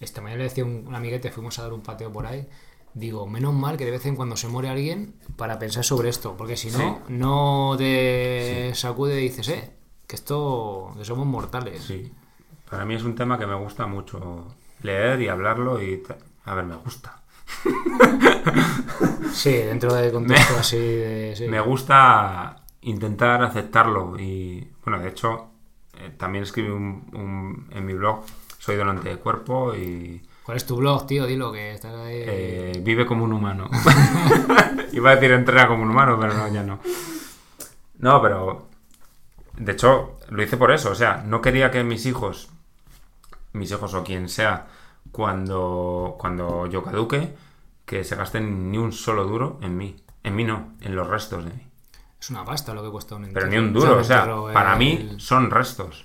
[0.00, 2.46] Esta mañana le decía un, un amiguete, fuimos a dar un pateo por ahí.
[2.94, 6.36] Digo, menos mal que de vez en cuando se muere alguien para pensar sobre esto.
[6.36, 7.12] Porque si no, Sí.
[7.14, 9.70] no te sacude y dices, eh,
[10.06, 11.82] que esto, que somos mortales.
[11.82, 12.12] Sí.
[12.70, 14.46] Para mí es un tema que me gusta mucho
[14.82, 16.02] leer y hablarlo y.
[16.44, 17.22] A ver, me gusta.
[19.32, 21.34] Sí, dentro del contexto así de...
[21.36, 21.48] sí.
[21.48, 25.48] Me gusta intentar aceptarlo y, bueno, de hecho,
[25.98, 28.24] eh, también escribí un, un- en mi blog,
[28.58, 31.26] soy donante de cuerpo y ¿Cuál es tu blog, tío?
[31.26, 32.22] Dilo, que estás ahí...
[32.26, 33.68] eh, vive como un humano.
[34.92, 36.80] Iba a decir entrena como un humano, pero no, ya no.
[37.98, 38.68] No, pero,
[39.56, 42.50] de hecho, lo hice por eso, o sea, no quería que mis hijos
[43.52, 44.66] mis hijos o quien sea,
[45.14, 47.32] cuando, cuando yo caduque,
[47.86, 49.94] que se gasten ni un solo duro en mí.
[50.24, 51.62] En mí no, en los restos de mí.
[52.20, 53.62] Es una pasta lo que cuesta un Pero entierro.
[53.62, 56.04] ni un duro, o sea, entierro, para el- mí son restos.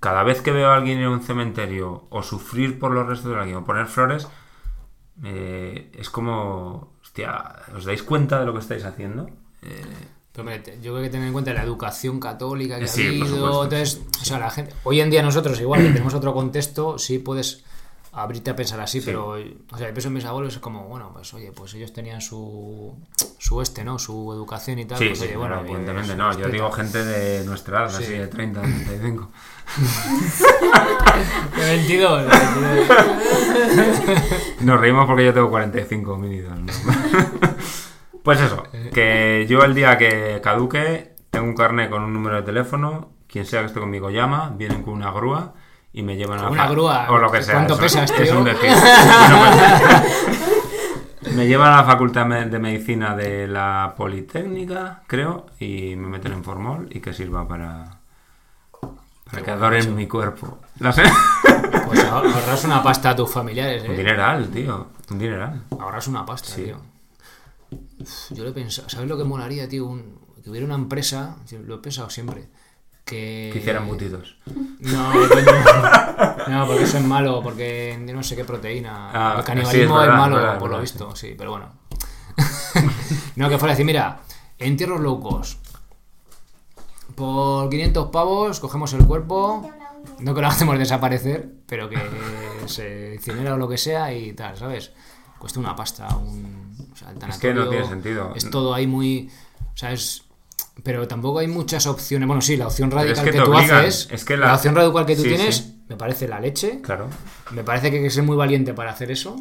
[0.00, 3.38] Cada vez que veo a alguien en un cementerio o sufrir por los restos de
[3.38, 4.26] alguien o poner flores,
[5.22, 9.28] eh, es como, hostia, ¿os dais cuenta de lo que estáis haciendo?
[9.62, 9.84] Eh,
[10.32, 13.64] Pero, yo creo que tener en cuenta la educación católica que Sí, ha habido.
[13.64, 14.72] Entonces, o sea, la gente.
[14.84, 17.64] Hoy en día nosotros, igual, que tenemos otro contexto, sí puedes
[18.12, 19.30] abrirte a pensar así, pero.
[19.30, 22.20] O sea, yo pienso en mis abuelos, es como, bueno, pues oye, pues ellos tenían
[22.20, 22.94] su.
[23.38, 23.98] Su este, ¿no?
[23.98, 24.98] Su educación y tal.
[24.98, 26.38] sí, pues, sí, oye, bueno, bueno, pues, evidentemente no.
[26.38, 28.04] Yo digo gente de nuestra edad, Sí.
[28.04, 29.30] así de 30, 35.
[31.56, 32.22] De 22.
[32.22, 32.28] de
[33.76, 34.60] 22.
[34.60, 36.58] Nos reímos porque yo tengo 45 minidos.
[36.58, 36.66] ¿no?
[38.22, 42.42] pues eso, que yo el día que caduque tengo un carnet con un número de
[42.42, 45.54] teléfono, quien sea que esté conmigo llama, vienen con una grúa
[45.92, 47.06] y me llevan a la ¿Una grúa?
[47.10, 47.54] o lo que sea.
[47.54, 48.38] ¿Cuánto eso pesas, es tío?
[48.38, 48.70] un decir.
[48.70, 56.08] Bueno, pues, me llevan a la facultad de medicina de la Politécnica, creo, y me
[56.08, 57.98] meten en formol y que sirva para
[59.30, 60.58] para que adoren mi cuerpo.
[60.80, 61.04] No sé.
[61.86, 63.96] Pues ahorras una pasta a tus familiares, Un ¿eh?
[63.96, 64.88] dineral, tío.
[65.10, 65.62] Un dineral.
[65.80, 66.64] Ahorras una pasta, Sí.
[66.64, 66.76] tío.
[67.98, 68.88] Uf, Yo lo he pensado.
[68.90, 69.86] ¿Sabes lo que molaría, tío?
[69.86, 71.36] Un- que hubiera una empresa,
[71.66, 72.48] lo he pensado siempre,
[73.04, 73.50] que...
[73.52, 74.36] Que hicieran embutidos.
[74.80, 75.12] No,
[76.48, 79.10] no, porque eso es malo, porque no sé qué proteína.
[79.12, 81.70] Ah, el canibalismo es es, verdad, malo, verdad, por lo visto, sí, pero bueno.
[83.36, 84.20] no, que fuera a decir, mira,
[84.58, 85.64] entierros low cost.
[87.14, 89.70] Por 500 pavos cogemos el cuerpo,
[90.20, 91.98] no que lo hacemos desaparecer, pero que
[92.66, 94.92] se incinera o lo que sea y tal, ¿sabes?
[95.38, 96.90] Cuesta una pasta, un...
[96.92, 98.32] o sea, el Es que no tiene sentido.
[98.34, 99.30] Es todo ahí muy...
[99.74, 100.24] O sea, es...
[100.82, 102.26] Pero tampoco hay muchas opciones.
[102.26, 103.80] Bueno, sí, la opción es radical que tú obligan.
[103.80, 104.46] haces, Es que la...
[104.46, 105.82] la- opción radical que tú Sí, tienes, sí.
[105.88, 106.80] me parece la leche.
[106.80, 107.08] Claro.
[107.50, 109.36] Me parece que hay que ser muy valiente para hacer eso.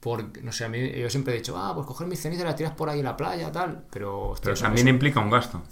[0.00, 2.46] Porque, no sé, a mí yo siempre he dicho, ah, pues coger mis cenizas y
[2.46, 3.84] las tiras por ahí en la playa, tal.
[3.90, 5.62] Pero, hostia, Pero también eso- implica un gasto.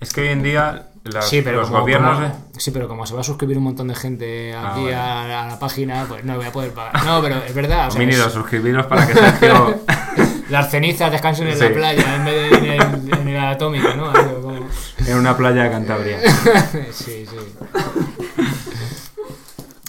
[0.00, 2.14] Es que hoy en día las- Sí, pero los como, gobiernos...
[2.14, 5.24] como- de- sí, pero como se va a suscribir un montón de gente aquí Ah,
[5.24, 7.04] a, la- a la página, pues no voy a poder pagar.
[7.04, 7.88] No, pero es verdad.
[7.88, 9.80] o sea, es- suscribiros para que Sergio...
[10.50, 11.64] las cenizas descansen en Sí.
[11.64, 14.12] la playa en vez de en el, en el atómico, ¿no?
[14.12, 14.68] Como-
[15.06, 16.18] en una playa de Cantabria.
[16.92, 17.36] sí, sí.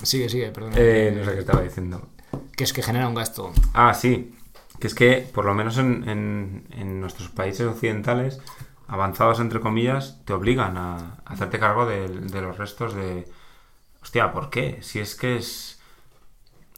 [0.04, 0.74] Sigue, sigue, perdón.
[0.76, 2.08] Eh, no sé qué estaba diciendo.
[2.56, 3.52] Que es que genera un gasto.
[3.74, 4.34] Ah, sí.
[4.80, 8.40] Que es que, por lo menos en, en- en nuestros países occidentales,
[8.88, 13.28] avanzados entre comillas, te obligan a hacerte cargo de, de los restos de...
[14.02, 14.78] Hostia, ¿por qué?
[14.82, 15.79] Si es que es...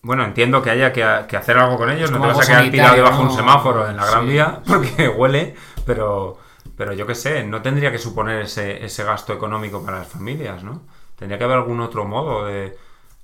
[0.03, 2.47] Bueno, entiendo que haya que, que hacer algo con ellos, Es no te vas a
[2.51, 4.29] quedar tirado debajo de un semáforo en la Gran Sí.
[4.29, 6.37] Vía porque huele, pero,
[6.75, 10.63] pero yo qué sé, no tendría que suponer ese, ese gasto económico para las familias,
[10.63, 10.81] ¿no?
[11.17, 12.75] Tendría que haber algún otro modo de...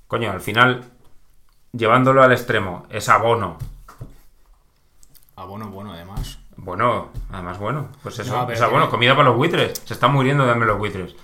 [0.06, 0.84] Coño, al final,
[1.72, 3.58] llevándolo al extremo, es abono,
[5.36, 6.38] Ah, bueno, además.
[6.56, 9.80] bueno, además bueno, pues eso, No, pero o sea, tiene- bueno, comida para los buitres,
[9.84, 11.14] se están muriendo de hambre los buitres.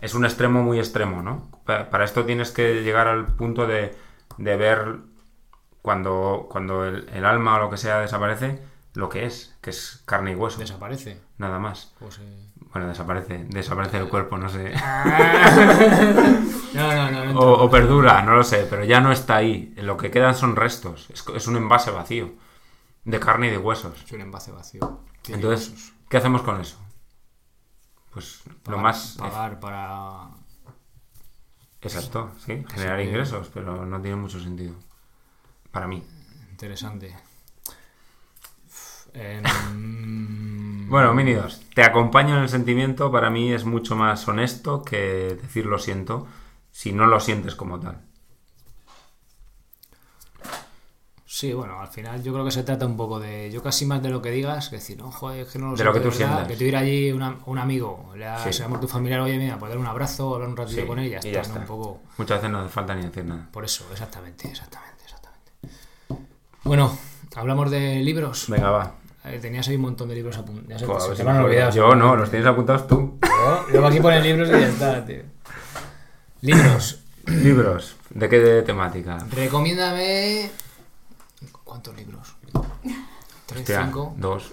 [0.00, 1.48] Es un extremo muy extremo, ¿no?
[1.64, 3.94] Pa- Para esto tienes que llegar al punto de,
[4.38, 4.98] de ver
[5.82, 8.62] cuando, cuando el, el alma o lo que sea desaparece,
[8.94, 11.20] lo que es, que es carne y hueso, Desaparece.
[11.38, 11.92] nada más.
[11.98, 14.72] Pues, eh, Bueno, desaparece, desaparece el cuerpo, no sé.
[16.72, 17.24] No, no, no.
[17.26, 19.74] no O, o perdura, no lo sé, pero ya no está ahí.
[19.76, 22.32] Lo que quedan son restos, es, es un envase vacío
[23.04, 24.02] de carne y de huesos.
[24.02, 25.00] Es un envase vacío.
[25.28, 25.92] Entonces, huesos.
[26.08, 26.78] ¿qué hacemos con eso?
[28.12, 29.16] Pues lo más...
[29.18, 30.28] Pagar para.
[31.82, 34.74] Exacto, sí, generar ingresos, pero no tiene mucho sentido.
[35.70, 36.02] Para mí.
[36.50, 37.14] Interesante.
[39.14, 39.42] Em,
[40.88, 45.64] Bueno, Minidos, te acompaño en el sentimiento, para mí es mucho más honesto que decir
[45.64, 46.26] lo siento
[46.70, 48.02] si no lo sientes como tal.
[51.34, 53.50] Sí, bueno, al final yo creo que se trata un poco de.
[53.50, 55.72] Yo casi más de lo que digas, que decir, no, joder, es que no lo
[55.72, 56.58] De sé lo que tú verdad", sientas.
[56.58, 58.52] Que ir allí una- un amigo, le ha, Sí.
[58.52, 60.98] se llama tu familiar, oye, mira, pues darle un abrazo, hablar un ratillo Sí, con
[60.98, 61.36] él y.
[61.58, 62.00] Un poco.
[62.18, 63.48] Muchas veces no hace falta ni decir nada.
[63.50, 65.52] Por eso, exactamente, exactamente, exactamente.
[66.64, 66.98] Bueno,
[67.34, 68.44] hablamos de libros.
[68.50, 68.94] Venga, va.
[69.24, 70.82] Eh, tenías ahí un montón de libros apuntados.
[70.82, 71.70] A ver si me acuerdo.
[71.70, 73.18] Yo no, los tienes apuntados tú.
[73.22, 75.22] Yo- Luego aquí ponen libros y ya está, tío.
[76.42, 77.00] Libros.
[77.26, 77.96] Libros.
[78.10, 79.16] ¿De qué temática?
[79.30, 80.50] Recomiéndame.
[81.72, 82.36] ¿Cuántos libros?
[83.46, 84.14] ¿Tres, Hostia, cinco?
[84.18, 84.52] dos.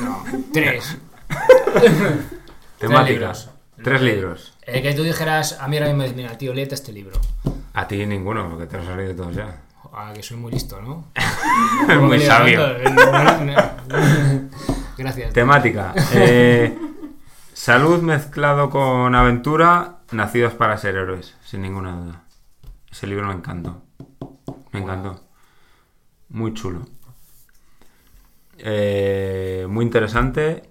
[0.00, 0.98] No, tres.
[2.80, 3.04] Temática.
[3.12, 3.50] libros.
[3.84, 4.58] Tres libros.
[4.62, 7.20] Eh, que tú dijeras, a mí ahora mismo, me dices, mira, tío, léete este libro.
[7.72, 9.62] A ti ninguno, porque te los has leído todos ya.
[9.92, 11.04] Ah, que soy muy listo, ¿no?
[12.00, 12.60] Muy sabio.
[14.98, 15.32] Gracias.
[15.32, 15.94] Temática.
[16.14, 16.76] Eh,
[17.54, 22.24] salud mezclado con aventura, nacidos para ser héroes, sin ninguna duda.
[22.90, 23.82] Ese libro me encantó.
[24.72, 25.25] Me encantó.
[26.28, 26.82] Muy chulo.
[28.58, 30.68] Eh, muy interesante.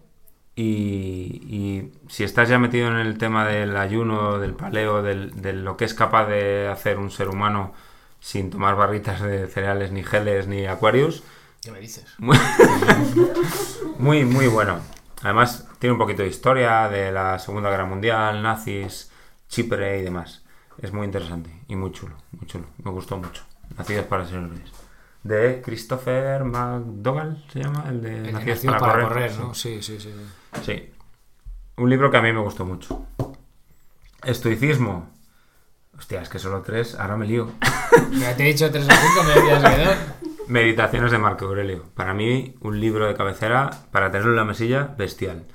[0.58, 5.52] Y, y si estás ya metido en el tema del ayuno, del paleo, del- de
[5.54, 7.74] lo que es capaz de hacer un ser humano
[8.22, 11.24] sin tomar barritas de cereales, ni geles, ni acuarios,
[11.62, 12.06] ¿Qué me dices?
[12.20, 12.38] muy,
[13.98, 14.80] muy, muy bueno.
[15.24, 19.12] Además, tiene un poquito de historia de la Segunda Guerra Mundial, nazis,
[19.50, 20.44] Chipre y demás.
[20.80, 22.66] Es muy interesante y muy chulo, muy chulo.
[22.84, 23.42] Me gustó mucho.
[23.78, 24.62] Nacidos para ser héroes.
[25.26, 29.32] De Christopher McDougall, se llama, el de Nacidos para, para, correr.
[29.32, 29.56] correr, ¿no?
[29.56, 30.14] Sí, sí, sí.
[30.14, 30.62] sí.
[30.62, 30.94] Sí.
[31.78, 33.08] Un libro que a mí me gustó mucho.
[34.24, 35.10] Estoicismo.
[35.98, 37.52] Hostia, es que solo tres, ahora me lío.
[38.12, 39.98] Ya te he dicho tres o cinco, me decías que dos.
[40.48, 41.86] Meditaciones de Marco Aurelio.
[41.96, 45.48] Para mí, un libro de cabecera para tenerlo en la mesilla, bestial.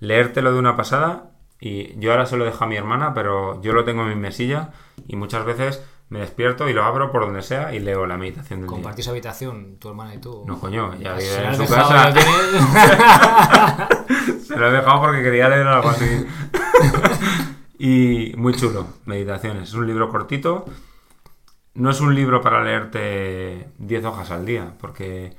[0.00, 3.74] Leértelo de una pasada y yo ahora se lo dejo a mi hermana, pero yo
[3.74, 4.70] lo tengo en mi mesilla
[5.06, 8.60] y muchas veces me despierto y lo abro por donde sea y leo la meditación
[8.60, 8.74] del día.
[8.74, 10.42] Compartís habitación, tu hermana y tú.
[10.46, 12.12] No, coño, ya vive en su casa.
[14.46, 16.26] Se lo he dejado porque quería leer algo así.
[17.78, 19.68] y muy chulo, Meditaciones.
[19.68, 20.64] Es un libro cortito.
[21.74, 25.36] No es un libro para leerte 10 hojas al día, porque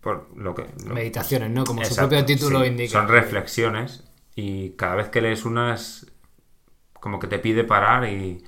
[0.00, 1.64] por lo que lo- Meditaciones, ¿no?
[1.64, 2.68] Como su propio título sí.
[2.68, 2.92] indica.
[2.92, 4.04] Son reflexiones
[4.36, 6.06] y cada vez que lees una es
[6.94, 8.42] como que te pide parar y,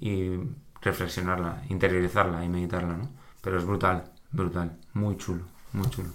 [0.00, 0.38] y
[0.84, 3.08] reflexionarla, interiorizarla y meditarla, ¿no?
[3.40, 6.10] Pero es brutal, brutal, muy chulo, muy chulo.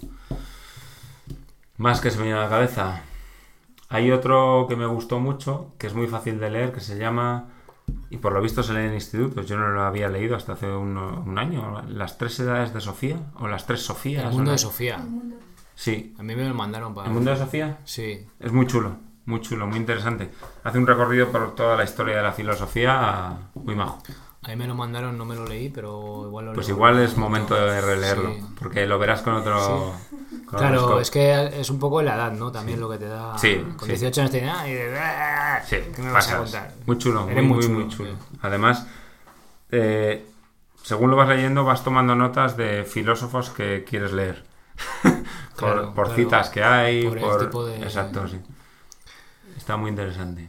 [1.76, 3.02] Más que se me viene a la cabeza.
[3.88, 7.46] Hay otro que me gustó mucho, que es muy fácil de leer, que se llama,
[8.10, 10.70] y por lo visto se lee en institutos, yo no lo había leído hasta hace
[10.70, 14.24] uno- un año, Las tres edades de Sofía, o las tres Sofías.
[14.26, 15.00] El mundo de Sofía.
[15.74, 17.08] Sí, A mí me lo mandaron para.
[17.08, 17.78] ¿El mundo de Sofía?
[17.84, 18.26] Sí.
[18.38, 20.30] Es muy chulo, muy chulo, muy interesante.
[20.62, 24.02] Hace un recorrido por toda la historia de la filosofía muy majo.
[24.42, 26.76] A mí me lo mandaron, no me lo leí, pero igual lo Pues leo.
[26.76, 28.42] igual es momento de releerlo, Sí.
[28.58, 29.94] porque lo verás con otro...
[30.46, 32.50] con Claro, es que es un poco la edad, ¿no?
[32.50, 33.36] También lo que te da.
[33.36, 33.88] Sí, Con sí.
[33.92, 36.42] 18 años te ah, y de, "Ah, Sí, ¿qué me vas a pasas.
[36.60, 36.74] contar?
[36.86, 38.10] Muy chulo, muy, Eres muy, muy muy chulo.
[38.40, 38.86] Además,
[39.70, 40.26] eh,
[40.82, 44.42] según lo vas leyendo, vas tomando notas de filósofos que quieres leer.
[45.02, 45.12] por
[45.56, 46.14] Claro, por claro.
[46.16, 47.40] citas que hay, Por por...
[47.42, 48.40] el tipo de- Exacto, sí.
[49.58, 50.48] Está muy interesante.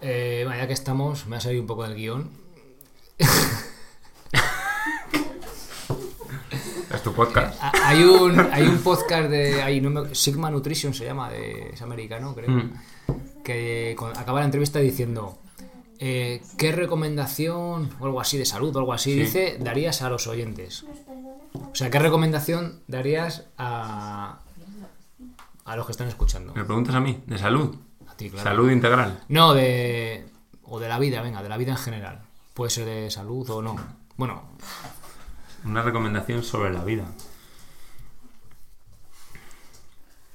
[0.00, 2.30] Eh, bueno, ya que estamos, me ha salido un poco del guion.
[6.90, 7.58] Es tu podcast.
[7.60, 9.62] Ah, Hay un, hay un podcast de.
[9.62, 12.50] Hay, no me- Sigma Nutrition se llama, de, es americano, creo.
[12.50, 12.72] Mm.
[13.44, 15.38] Que con- acaba la entrevista diciendo.
[16.00, 19.18] eh, ¿Qué recomendación o algo así de salud o algo así Sí.
[19.20, 20.84] dice darías a los oyentes?
[21.54, 24.38] O sea, ¿qué recomendación darías a,
[25.64, 26.54] a los que están escuchando?
[26.54, 27.22] ¿Me preguntas a mí?
[27.26, 27.74] ¿De salud?
[28.06, 28.44] A ti, claro.
[28.48, 29.20] Salud integral.
[29.28, 30.26] No, de.
[30.62, 32.22] O de la vida, venga, de la vida en general.
[32.58, 33.76] Puede ser de salud o no.
[34.16, 34.42] Bueno,
[35.64, 37.04] Una recomendación sobre la vida.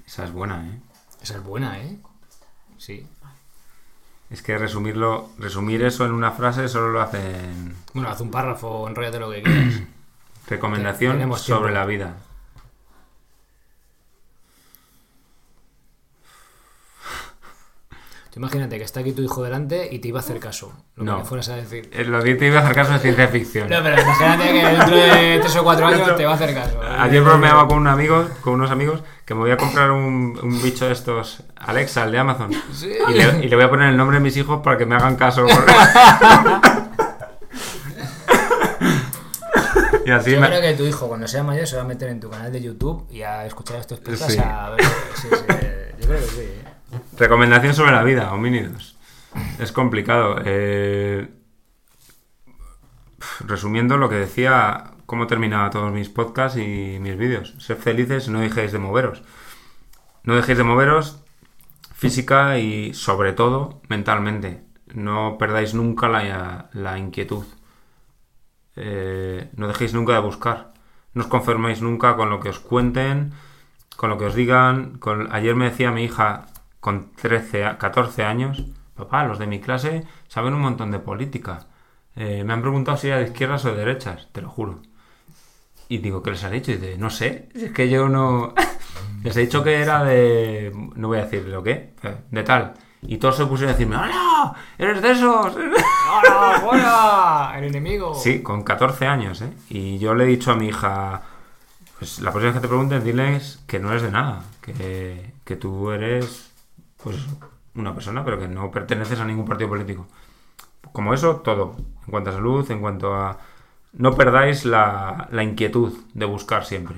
[0.08, 0.80] Esa es buena, ¿eh?
[1.22, 2.00] esa es buena, ¿eh?
[2.78, 3.06] Sí.
[4.30, 8.88] Es que resumirlo, resumir eso en una frase solo lo hacen Bueno, haz un párrafo,
[8.88, 9.82] enrollate lo que quieras.
[10.48, 12.16] recomendación sobre la vida.
[18.34, 20.74] Tú imagínate que está aquí tu hijo delante y te iba a hacer caso.
[20.96, 21.20] Lo No.
[21.20, 21.88] que fueras a decir.
[21.94, 23.70] Eh, Lo que te iba a hacer caso es ciencia ficción.
[23.70, 26.82] No, pero imagínate que dentro de tres o cuatro años te va a hacer caso.
[26.98, 30.62] Ayer bromeaba con un amigo, con unos amigos, que me voy a comprar un, un
[30.64, 32.50] bicho de estos, Alexa, el de Amazon.
[32.74, 32.92] Sí.
[33.08, 34.96] Y le, y le voy a poner el nombre de mis hijos para que me
[34.96, 35.46] hagan caso.
[40.06, 42.10] y así Yo me- creo que tu hijo, cuando sea mayor, se va a meter
[42.10, 44.34] en tu canal de YouTube y a escuchar estos podcasts.
[44.34, 44.40] Sí.
[44.44, 45.36] A ver, sí, sí,
[46.02, 46.40] yo creo que sí.
[46.42, 46.64] ¿eh?
[47.18, 48.97] Recomendación sobre la vida, homínidos.
[49.59, 50.38] Es complicado.
[50.43, 51.30] Eh,
[53.45, 57.55] Resumiendo lo que decía, cómo terminaba todos mis podcasts y mis vídeos.
[57.59, 59.24] Sed felices, no dejéis de moveros.
[60.24, 61.24] No dejéis de moveros
[61.93, 64.64] física y sobre todo mentalmente.
[64.93, 67.45] No perdáis nunca la, la inquietud.
[68.76, 70.74] Eh, no dejéis nunca de buscar.
[71.14, 73.34] No os conforméis nunca con lo que os cuenten,
[73.95, 74.99] con lo que os digan.
[75.32, 76.47] Ayer me decía mi hija
[76.84, 78.62] con 13, a- 14 años,
[78.94, 81.68] papá, los de mi clase saben un montón de política.
[82.18, 84.82] Eh, me han preguntado si era de izquierdas o de derechas, te lo juro.
[85.88, 86.72] Y digo, ¿qué les has dicho?
[86.72, 88.54] Y dice, no sé, es que yo no...
[89.24, 90.74] les he dicho que era de...
[90.96, 91.94] no voy a decir lo que,
[92.30, 92.74] de tal.
[93.02, 94.54] Y todos se pusieron a decirme, ¡Hola!
[94.78, 95.56] ¡Eres de esos!
[95.56, 97.54] ¡Hola, fuera!
[97.58, 98.14] ¡El enemigo!
[98.14, 99.54] Sí, con 14 años, ¿eh?
[99.70, 101.22] Y yo le he dicho a mi hija,
[101.98, 105.56] pues la próxima vez que te pregunten, diles que no eres de nada, que, que
[105.56, 106.53] tú eres,
[107.04, 107.18] pues,
[107.76, 110.08] una persona, pero que no perteneces a ningún partido político.
[110.93, 111.76] Como eso, todo.
[112.06, 113.39] En cuanto a salud, en cuanto a,
[113.93, 116.97] no perdáis la, la inquietud de buscar siempre.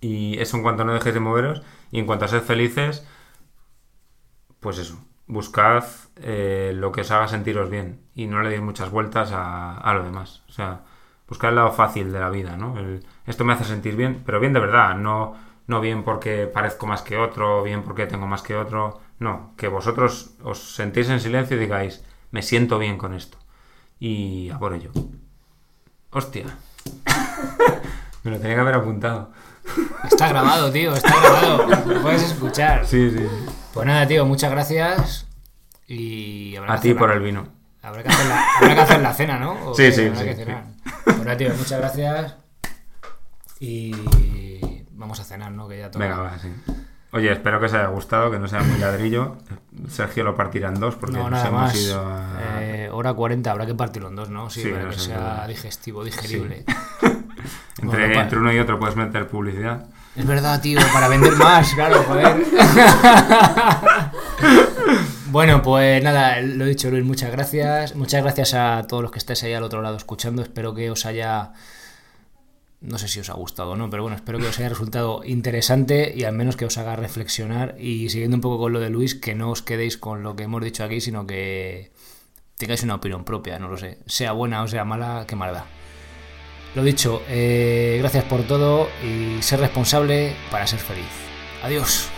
[0.00, 1.62] Y eso en cuanto no dejéis de moveros.
[1.90, 3.06] Y en cuanto a ser felices,
[4.60, 5.84] pues eso, buscad
[6.16, 9.94] eh, lo que os haga sentiros bien y no le deis muchas vueltas a, a
[9.94, 10.42] lo demás.
[10.48, 10.82] O sea,
[11.28, 12.78] buscad el lado fácil de la vida, ¿no?
[12.78, 15.34] El- esto me hace sentir bien, pero bien de verdad, no,
[15.66, 19.00] no bien porque parezco más que otro, bien porque tengo más que otro.
[19.18, 23.38] No, que vosotros os sentéis en silencio y digáis, me siento bien con esto.
[24.00, 24.90] Y a por ello.
[26.10, 26.46] Hostia.
[28.24, 29.30] me lo tenía que haber apuntado.
[30.10, 31.84] Está grabado, tío, está grabado.
[31.86, 32.84] Lo puedes escuchar.
[32.86, 33.24] Sí, sí.
[33.72, 35.26] Pues nada, tío, muchas gracias.
[35.86, 37.46] Y habrá A ti por el vino.
[37.82, 39.70] Habrá que hacer la, habrá que hacer la cena, ¿no?
[39.70, 40.44] ¿O Sí, sí, Habrá sí, que sí.
[40.44, 40.64] cenar.
[41.04, 42.36] Pues nada, tío, muchas gracias.
[43.60, 43.92] Y
[45.02, 45.68] vamos a cenar, ¿no?
[45.68, 46.04] Que ya toca.
[46.04, 46.48] Venga, va, sí.
[47.14, 49.36] Oye, espero que os haya gustado, que no sea muy ladrillo.
[49.88, 51.76] Sergio lo partirá en dos porque No, nos nada hemos más.
[51.76, 52.62] ido a...
[52.62, 54.48] Eh, hora 40, habrá que partirlo en dos, ¿no?
[54.48, 56.64] Sí, Sí, para no que sea digestivo, digerible.
[57.82, 59.88] entre, bueno, entre uno y otro puedes meter publicidad.
[60.16, 62.36] Es verdad, tío, para vender más, claro, joder.
[65.30, 67.94] bueno, pues nada, lo he dicho, Luis, muchas gracias.
[67.94, 70.42] Muchas gracias a todos los que estáis ahí al otro lado escuchando.
[70.42, 71.52] Espero que os haya.
[72.82, 75.22] No sé si os ha gustado o no, pero bueno, espero que os haya resultado
[75.24, 77.76] interesante y al menos que os haga reflexionar.
[77.78, 80.44] Y siguiendo un poco con lo de Luis, que no os quedéis con lo que
[80.44, 81.92] hemos dicho aquí, sino que
[82.56, 83.98] tengáis una opinión propia, no lo sé.
[84.06, 85.64] Sea buena o sea mala, qué maldad.
[86.74, 91.04] Lo dicho, eh, gracias por todo y ser responsable para ser feliz.
[91.62, 92.08] Adiós.